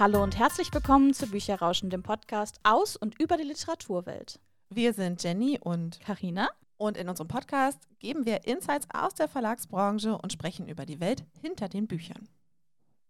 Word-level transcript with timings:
Hallo 0.00 0.22
und 0.22 0.38
herzlich 0.38 0.72
willkommen 0.72 1.12
zu 1.12 1.26
Bücherrauschen, 1.26 1.90
dem 1.90 2.02
Podcast 2.02 2.58
aus 2.62 2.96
und 2.96 3.20
über 3.20 3.36
die 3.36 3.44
Literaturwelt. 3.44 4.40
Wir 4.70 4.94
sind 4.94 5.22
Jenny 5.22 5.58
und 5.62 6.00
Karina 6.00 6.48
und 6.78 6.96
in 6.96 7.06
unserem 7.10 7.28
Podcast 7.28 7.86
geben 7.98 8.24
wir 8.24 8.46
Insights 8.46 8.88
aus 8.94 9.12
der 9.12 9.28
Verlagsbranche 9.28 10.16
und 10.16 10.32
sprechen 10.32 10.66
über 10.66 10.86
die 10.86 11.00
Welt 11.00 11.24
hinter 11.42 11.68
den 11.68 11.86
Büchern. 11.86 12.30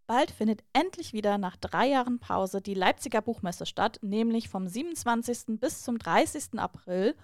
Bald 0.09 0.33
findet 0.33 0.65
endlich 0.73 1.13
wieder 1.13 1.39
nach 1.39 1.55
drei 1.55 1.87
Jahren 1.87 2.19
Pause 2.19 2.61
die 2.61 2.75
Leipziger 2.75 3.23
Buchmesse 3.23 3.67
statt, 3.67 4.01
nämlich 4.03 4.49
vom 4.49 4.67
27. 4.67 5.61
bis 5.61 5.85
zum 5.85 5.97
30. 5.97 6.59
April. 6.59 7.15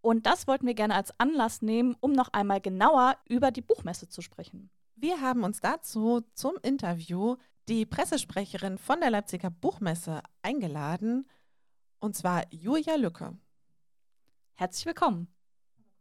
Und 0.00 0.24
das 0.24 0.46
wollten 0.46 0.66
wir 0.66 0.72
gerne 0.72 0.94
als 0.94 1.12
Anlass 1.20 1.60
nehmen, 1.60 1.94
um 2.00 2.12
noch 2.12 2.32
einmal 2.32 2.62
genauer 2.62 3.18
über 3.28 3.50
die 3.50 3.60
Buchmesse 3.60 4.08
zu 4.08 4.22
sprechen. 4.22 4.70
Wir 4.96 5.20
haben 5.20 5.44
uns 5.44 5.60
dazu 5.60 6.22
zum 6.32 6.54
Interview 6.62 7.36
die 7.70 7.86
Pressesprecherin 7.86 8.78
von 8.78 9.00
der 9.00 9.10
Leipziger 9.10 9.48
Buchmesse 9.48 10.22
eingeladen, 10.42 11.28
und 12.00 12.16
zwar 12.16 12.42
Julia 12.52 12.96
Lücke. 12.96 13.38
Herzlich 14.54 14.86
willkommen. 14.86 15.28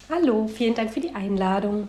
Hallo, 0.09 0.47
vielen 0.47 0.73
Dank 0.73 0.91
für 0.91 0.99
die 0.99 1.13
Einladung. 1.13 1.87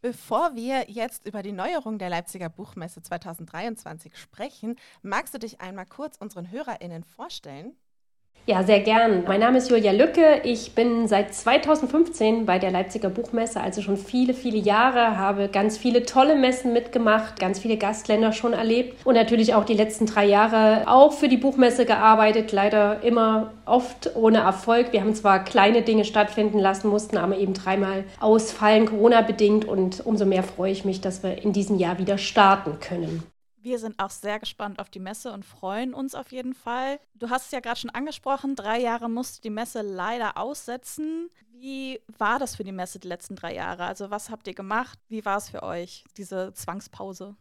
Bevor 0.00 0.56
wir 0.56 0.90
jetzt 0.90 1.26
über 1.26 1.42
die 1.42 1.52
Neuerung 1.52 1.98
der 1.98 2.08
Leipziger 2.08 2.48
Buchmesse 2.48 3.02
2023 3.02 4.16
sprechen, 4.16 4.76
magst 5.02 5.34
du 5.34 5.38
dich 5.38 5.60
einmal 5.60 5.86
kurz 5.86 6.16
unseren 6.16 6.50
HörerInnen 6.50 7.04
vorstellen? 7.04 7.76
Ja, 8.44 8.64
sehr 8.64 8.80
gern. 8.80 9.22
Mein 9.28 9.38
Name 9.38 9.58
ist 9.58 9.70
Julia 9.70 9.92
Lücke. 9.92 10.40
Ich 10.42 10.74
bin 10.74 11.06
seit 11.06 11.32
2015 11.32 12.44
bei 12.44 12.58
der 12.58 12.72
Leipziger 12.72 13.08
Buchmesse, 13.08 13.60
also 13.60 13.82
schon 13.82 13.96
viele, 13.96 14.34
viele 14.34 14.58
Jahre, 14.58 15.16
habe 15.16 15.48
ganz 15.48 15.78
viele 15.78 16.04
tolle 16.04 16.34
Messen 16.34 16.72
mitgemacht, 16.72 17.38
ganz 17.38 17.60
viele 17.60 17.76
Gastländer 17.76 18.32
schon 18.32 18.52
erlebt 18.52 19.06
und 19.06 19.14
natürlich 19.14 19.54
auch 19.54 19.64
die 19.64 19.74
letzten 19.74 20.06
drei 20.06 20.26
Jahre 20.26 20.88
auch 20.88 21.12
für 21.12 21.28
die 21.28 21.36
Buchmesse 21.36 21.86
gearbeitet, 21.86 22.50
leider 22.50 23.00
immer 23.04 23.52
oft 23.64 24.10
ohne 24.16 24.38
Erfolg. 24.38 24.92
Wir 24.92 25.02
haben 25.02 25.14
zwar 25.14 25.44
kleine 25.44 25.82
Dinge 25.82 26.04
stattfinden 26.04 26.58
lassen, 26.58 26.88
mussten 26.88 27.18
aber 27.18 27.38
eben 27.38 27.54
dreimal 27.54 28.02
ausfallen, 28.18 28.86
Corona-bedingt 28.86 29.66
und 29.66 30.04
umso 30.04 30.24
mehr 30.26 30.42
freue 30.42 30.72
ich 30.72 30.84
mich, 30.84 31.00
dass 31.00 31.22
wir 31.22 31.40
in 31.40 31.52
diesem 31.52 31.78
Jahr 31.78 32.00
wieder 32.00 32.18
starten 32.18 32.80
können. 32.80 33.22
Wir 33.62 33.78
sind 33.78 34.02
auch 34.02 34.10
sehr 34.10 34.40
gespannt 34.40 34.80
auf 34.80 34.90
die 34.90 34.98
Messe 34.98 35.32
und 35.32 35.44
freuen 35.44 35.94
uns 35.94 36.16
auf 36.16 36.32
jeden 36.32 36.52
Fall. 36.52 36.98
Du 37.14 37.30
hast 37.30 37.46
es 37.46 37.50
ja 37.52 37.60
gerade 37.60 37.78
schon 37.78 37.90
angesprochen, 37.90 38.56
drei 38.56 38.80
Jahre 38.80 39.08
musste 39.08 39.40
die 39.40 39.50
Messe 39.50 39.82
leider 39.82 40.36
aussetzen. 40.36 41.30
Wie 41.52 42.00
war 42.18 42.40
das 42.40 42.56
für 42.56 42.64
die 42.64 42.72
Messe 42.72 42.98
die 42.98 43.06
letzten 43.06 43.36
drei 43.36 43.54
Jahre? 43.54 43.84
Also 43.84 44.10
was 44.10 44.30
habt 44.30 44.48
ihr 44.48 44.54
gemacht? 44.54 44.98
Wie 45.08 45.24
war 45.24 45.36
es 45.36 45.48
für 45.48 45.62
euch, 45.62 46.04
diese 46.16 46.52
Zwangspause? 46.54 47.36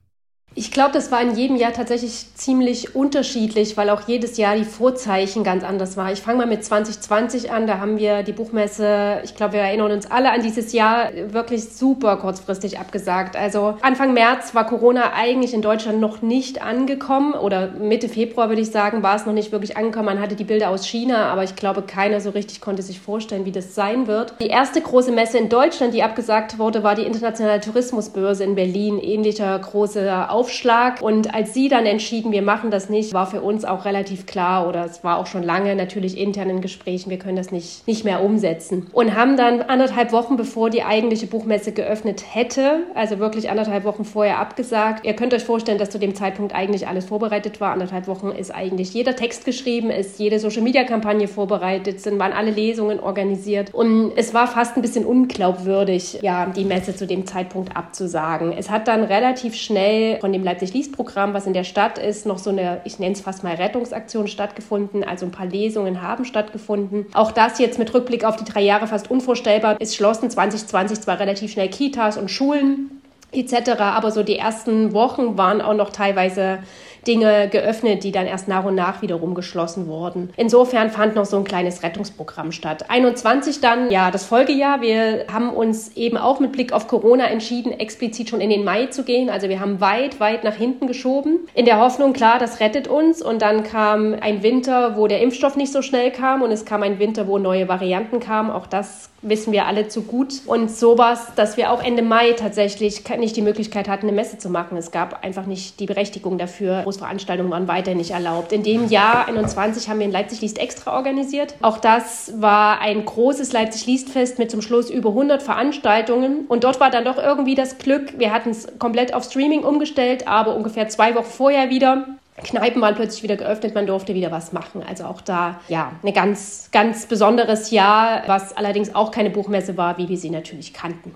Ich 0.53 0.69
glaube, 0.69 0.91
das 0.91 1.13
war 1.13 1.21
in 1.21 1.33
jedem 1.33 1.55
Jahr 1.55 1.71
tatsächlich 1.71 2.25
ziemlich 2.35 2.93
unterschiedlich, 2.93 3.77
weil 3.77 3.89
auch 3.89 4.01
jedes 4.05 4.35
Jahr 4.35 4.57
die 4.57 4.65
Vorzeichen 4.65 5.45
ganz 5.45 5.63
anders 5.63 5.95
war. 5.95 6.11
Ich 6.11 6.19
fange 6.19 6.39
mal 6.39 6.45
mit 6.47 6.65
2020 6.65 7.51
an, 7.51 7.67
da 7.67 7.79
haben 7.79 7.97
wir 7.97 8.23
die 8.23 8.33
Buchmesse, 8.33 9.21
ich 9.23 9.33
glaube, 9.35 9.53
wir 9.53 9.61
erinnern 9.61 9.93
uns 9.93 10.11
alle 10.11 10.29
an 10.29 10.41
dieses 10.41 10.73
Jahr, 10.73 11.09
wirklich 11.29 11.69
super 11.69 12.17
kurzfristig 12.17 12.79
abgesagt. 12.79 13.37
Also 13.37 13.77
Anfang 13.81 14.13
März 14.13 14.53
war 14.53 14.65
Corona 14.65 15.13
eigentlich 15.13 15.53
in 15.53 15.61
Deutschland 15.61 16.01
noch 16.01 16.21
nicht 16.21 16.61
angekommen 16.61 17.33
oder 17.33 17.67
Mitte 17.67 18.09
Februar 18.09 18.49
würde 18.49 18.61
ich 18.61 18.71
sagen, 18.71 19.03
war 19.03 19.15
es 19.15 19.25
noch 19.25 19.33
nicht 19.33 19.53
wirklich 19.53 19.77
angekommen. 19.77 20.07
Man 20.07 20.19
hatte 20.19 20.35
die 20.35 20.43
Bilder 20.43 20.69
aus 20.69 20.85
China, 20.85 21.31
aber 21.31 21.45
ich 21.45 21.55
glaube, 21.55 21.81
keiner 21.83 22.19
so 22.19 22.31
richtig 22.31 22.59
konnte 22.59 22.81
sich 22.81 22.99
vorstellen, 22.99 23.45
wie 23.45 23.53
das 23.53 23.73
sein 23.73 24.05
wird. 24.05 24.33
Die 24.41 24.47
erste 24.47 24.81
große 24.81 25.13
Messe 25.13 25.37
in 25.37 25.47
Deutschland, 25.47 25.93
die 25.93 26.03
abgesagt 26.03 26.59
wurde, 26.59 26.83
war 26.83 26.95
die 26.95 27.03
Internationale 27.03 27.61
Tourismusbörse 27.61 28.43
in 28.43 28.55
Berlin. 28.55 28.99
Ähnlicher 28.99 29.57
großer 29.57 30.29
Aufschlag. 30.41 31.03
Und 31.03 31.35
als 31.35 31.53
sie 31.53 31.67
dann 31.67 31.85
entschieden, 31.85 32.31
wir 32.31 32.41
machen 32.41 32.71
das 32.71 32.89
nicht, 32.89 33.13
war 33.13 33.27
für 33.27 33.41
uns 33.41 33.63
auch 33.63 33.85
relativ 33.85 34.25
klar 34.25 34.67
oder 34.67 34.85
es 34.85 35.03
war 35.03 35.19
auch 35.19 35.27
schon 35.27 35.43
lange 35.43 35.75
natürlich 35.75 36.17
intern 36.17 36.49
in 36.49 36.61
Gesprächen, 36.61 37.11
wir 37.11 37.19
können 37.19 37.35
das 37.35 37.51
nicht, 37.51 37.87
nicht 37.87 38.05
mehr 38.05 38.23
umsetzen. 38.23 38.87
Und 38.91 39.15
haben 39.15 39.37
dann 39.37 39.61
anderthalb 39.61 40.11
Wochen, 40.11 40.37
bevor 40.37 40.71
die 40.71 40.81
eigentliche 40.81 41.27
Buchmesse 41.27 41.73
geöffnet 41.73 42.23
hätte, 42.27 42.79
also 42.95 43.19
wirklich 43.19 43.51
anderthalb 43.51 43.83
Wochen 43.83 44.03
vorher 44.03 44.39
abgesagt. 44.39 45.05
Ihr 45.05 45.13
könnt 45.13 45.31
euch 45.35 45.43
vorstellen, 45.43 45.77
dass 45.77 45.91
zu 45.91 45.99
dem 45.99 46.15
Zeitpunkt 46.15 46.55
eigentlich 46.55 46.87
alles 46.87 47.05
vorbereitet 47.05 47.61
war. 47.61 47.73
Anderthalb 47.73 48.07
Wochen 48.07 48.29
ist 48.29 48.49
eigentlich 48.49 48.95
jeder 48.95 49.15
Text 49.15 49.45
geschrieben, 49.45 49.91
ist 49.91 50.17
jede 50.17 50.39
Social-Media-Kampagne 50.39 51.27
vorbereitet, 51.27 52.01
sind, 52.01 52.17
waren 52.17 52.33
alle 52.33 52.49
Lesungen 52.49 52.99
organisiert. 52.99 53.71
Und 53.75 54.13
es 54.15 54.33
war 54.33 54.47
fast 54.47 54.75
ein 54.75 54.81
bisschen 54.81 55.05
unglaubwürdig, 55.05 56.17
ja, 56.23 56.47
die 56.47 56.65
Messe 56.65 56.95
zu 56.95 57.05
dem 57.05 57.27
Zeitpunkt 57.27 57.77
abzusagen. 57.77 58.53
Es 58.53 58.71
hat 58.71 58.87
dann 58.87 59.03
relativ 59.03 59.53
schnell 59.53 60.19
von 60.19 60.30
von 60.31 60.39
dem 60.39 60.45
Leipzig-Liest-Programm, 60.45 61.33
was 61.33 61.45
in 61.45 61.51
der 61.51 61.65
Stadt 61.65 61.97
ist, 61.97 62.25
noch 62.25 62.37
so 62.37 62.51
eine, 62.51 62.79
ich 62.85 62.99
nenne 62.99 63.13
es 63.13 63.19
fast 63.19 63.43
mal 63.43 63.55
Rettungsaktion 63.55 64.29
stattgefunden. 64.29 65.03
Also 65.03 65.25
ein 65.25 65.31
paar 65.31 65.45
Lesungen 65.45 66.01
haben 66.01 66.23
stattgefunden. 66.23 67.05
Auch 67.13 67.33
das 67.33 67.59
jetzt 67.59 67.77
mit 67.77 67.93
Rückblick 67.93 68.23
auf 68.23 68.37
die 68.37 68.45
drei 68.45 68.61
Jahre 68.61 68.87
fast 68.87 69.11
unvorstellbar. 69.11 69.75
Es 69.81 69.93
schlossen 69.93 70.29
2020 70.29 71.01
zwar 71.01 71.19
relativ 71.19 71.51
schnell 71.51 71.67
Kitas 71.69 72.17
und 72.17 72.31
Schulen 72.31 73.01
etc., 73.33 73.71
aber 73.79 74.11
so 74.11 74.23
die 74.23 74.37
ersten 74.37 74.93
Wochen 74.93 75.37
waren 75.37 75.61
auch 75.61 75.73
noch 75.73 75.89
teilweise 75.89 76.59
Dinge 77.07 77.49
geöffnet, 77.49 78.03
die 78.03 78.11
dann 78.11 78.27
erst 78.27 78.47
nach 78.47 78.65
und 78.65 78.75
nach 78.75 79.01
wiederum 79.01 79.35
geschlossen 79.35 79.87
wurden. 79.87 80.29
Insofern 80.37 80.89
fand 80.89 81.15
noch 81.15 81.25
so 81.25 81.37
ein 81.37 81.43
kleines 81.43 81.83
Rettungsprogramm 81.83 82.51
statt. 82.51 82.85
21 82.89 83.61
dann, 83.61 83.89
ja, 83.91 84.11
das 84.11 84.25
Folgejahr. 84.25 84.81
Wir 84.81 85.25
haben 85.31 85.49
uns 85.49 85.95
eben 85.95 86.17
auch 86.17 86.39
mit 86.39 86.51
Blick 86.51 86.73
auf 86.73 86.87
Corona 86.87 87.27
entschieden, 87.27 87.71
explizit 87.71 88.29
schon 88.29 88.41
in 88.41 88.49
den 88.49 88.63
Mai 88.63 88.87
zu 88.87 89.03
gehen. 89.03 89.29
Also 89.29 89.49
wir 89.49 89.59
haben 89.59 89.81
weit, 89.81 90.19
weit 90.19 90.43
nach 90.43 90.55
hinten 90.55 90.87
geschoben. 90.87 91.39
In 91.53 91.65
der 91.65 91.79
Hoffnung, 91.79 92.13
klar, 92.13 92.39
das 92.39 92.59
rettet 92.59 92.87
uns. 92.87 93.21
Und 93.21 93.41
dann 93.41 93.63
kam 93.63 94.15
ein 94.19 94.43
Winter, 94.43 94.95
wo 94.95 95.07
der 95.07 95.21
Impfstoff 95.21 95.55
nicht 95.55 95.71
so 95.71 95.81
schnell 95.81 96.11
kam 96.11 96.41
und 96.41 96.51
es 96.51 96.65
kam 96.65 96.83
ein 96.83 96.99
Winter, 96.99 97.27
wo 97.27 97.37
neue 97.37 97.67
Varianten 97.67 98.19
kamen. 98.19 98.51
Auch 98.51 98.67
das 98.67 99.09
wissen 99.21 99.53
wir 99.53 99.67
alle 99.67 99.87
zu 99.87 100.03
gut. 100.03 100.41
Und 100.45 100.71
sowas, 100.71 101.33
dass 101.35 101.57
wir 101.57 101.71
auch 101.71 101.83
Ende 101.83 102.01
Mai 102.01 102.33
tatsächlich 102.33 103.03
nicht 103.17 103.35
die 103.35 103.41
Möglichkeit 103.41 103.87
hatten, 103.87 104.07
eine 104.07 104.15
Messe 104.15 104.37
zu 104.37 104.49
machen. 104.49 104.77
Es 104.77 104.91
gab 104.91 105.23
einfach 105.23 105.45
nicht 105.45 105.79
die 105.79 105.85
Berechtigung 105.85 106.37
dafür. 106.37 106.83
Großveranstaltungen 106.91 107.51
waren 107.51 107.67
weiter 107.69 107.95
nicht 107.95 108.11
erlaubt. 108.11 108.51
In 108.51 108.63
dem 108.63 108.89
Jahr 108.89 109.27
21 109.27 109.89
haben 109.89 109.99
wir 109.99 110.05
in 110.05 110.11
Leipzig 110.11 110.41
Liest 110.41 110.59
extra 110.59 110.93
organisiert. 110.93 111.55
Auch 111.61 111.77
das 111.77 112.33
war 112.41 112.81
ein 112.81 113.05
großes 113.05 113.53
Leipzig 113.53 113.85
Liestfest 113.85 114.39
mit 114.39 114.51
zum 114.51 114.61
Schluss 114.61 114.89
über 114.89 115.09
100 115.09 115.41
Veranstaltungen. 115.41 116.45
Und 116.47 116.65
dort 116.65 116.81
war 116.81 116.89
dann 116.89 117.05
doch 117.05 117.17
irgendwie 117.17 117.55
das 117.55 117.77
Glück, 117.77 118.19
wir 118.19 118.33
hatten 118.33 118.49
es 118.49 118.67
komplett 118.77 119.13
auf 119.13 119.23
Streaming 119.23 119.63
umgestellt, 119.63 120.27
aber 120.27 120.55
ungefähr 120.55 120.89
zwei 120.89 121.15
Wochen 121.15 121.25
vorher 121.25 121.69
wieder 121.69 122.07
Kneipen 122.43 122.81
waren 122.81 122.95
plötzlich 122.95 123.23
wieder 123.23 123.35
geöffnet, 123.35 123.75
man 123.75 123.85
durfte 123.85 124.15
wieder 124.15 124.31
was 124.31 124.51
machen. 124.51 124.83
Also 124.87 125.05
auch 125.05 125.21
da, 125.21 125.59
ja, 125.67 125.91
ein 126.01 126.13
ganz, 126.13 126.69
ganz 126.71 127.05
besonderes 127.05 127.71
Jahr, 127.71 128.23
was 128.25 128.57
allerdings 128.57 128.95
auch 128.95 129.11
keine 129.11 129.29
Buchmesse 129.29 129.77
war, 129.77 129.97
wie 129.97 130.09
wir 130.09 130.17
sie 130.17 130.31
natürlich 130.31 130.73
kannten. 130.73 131.13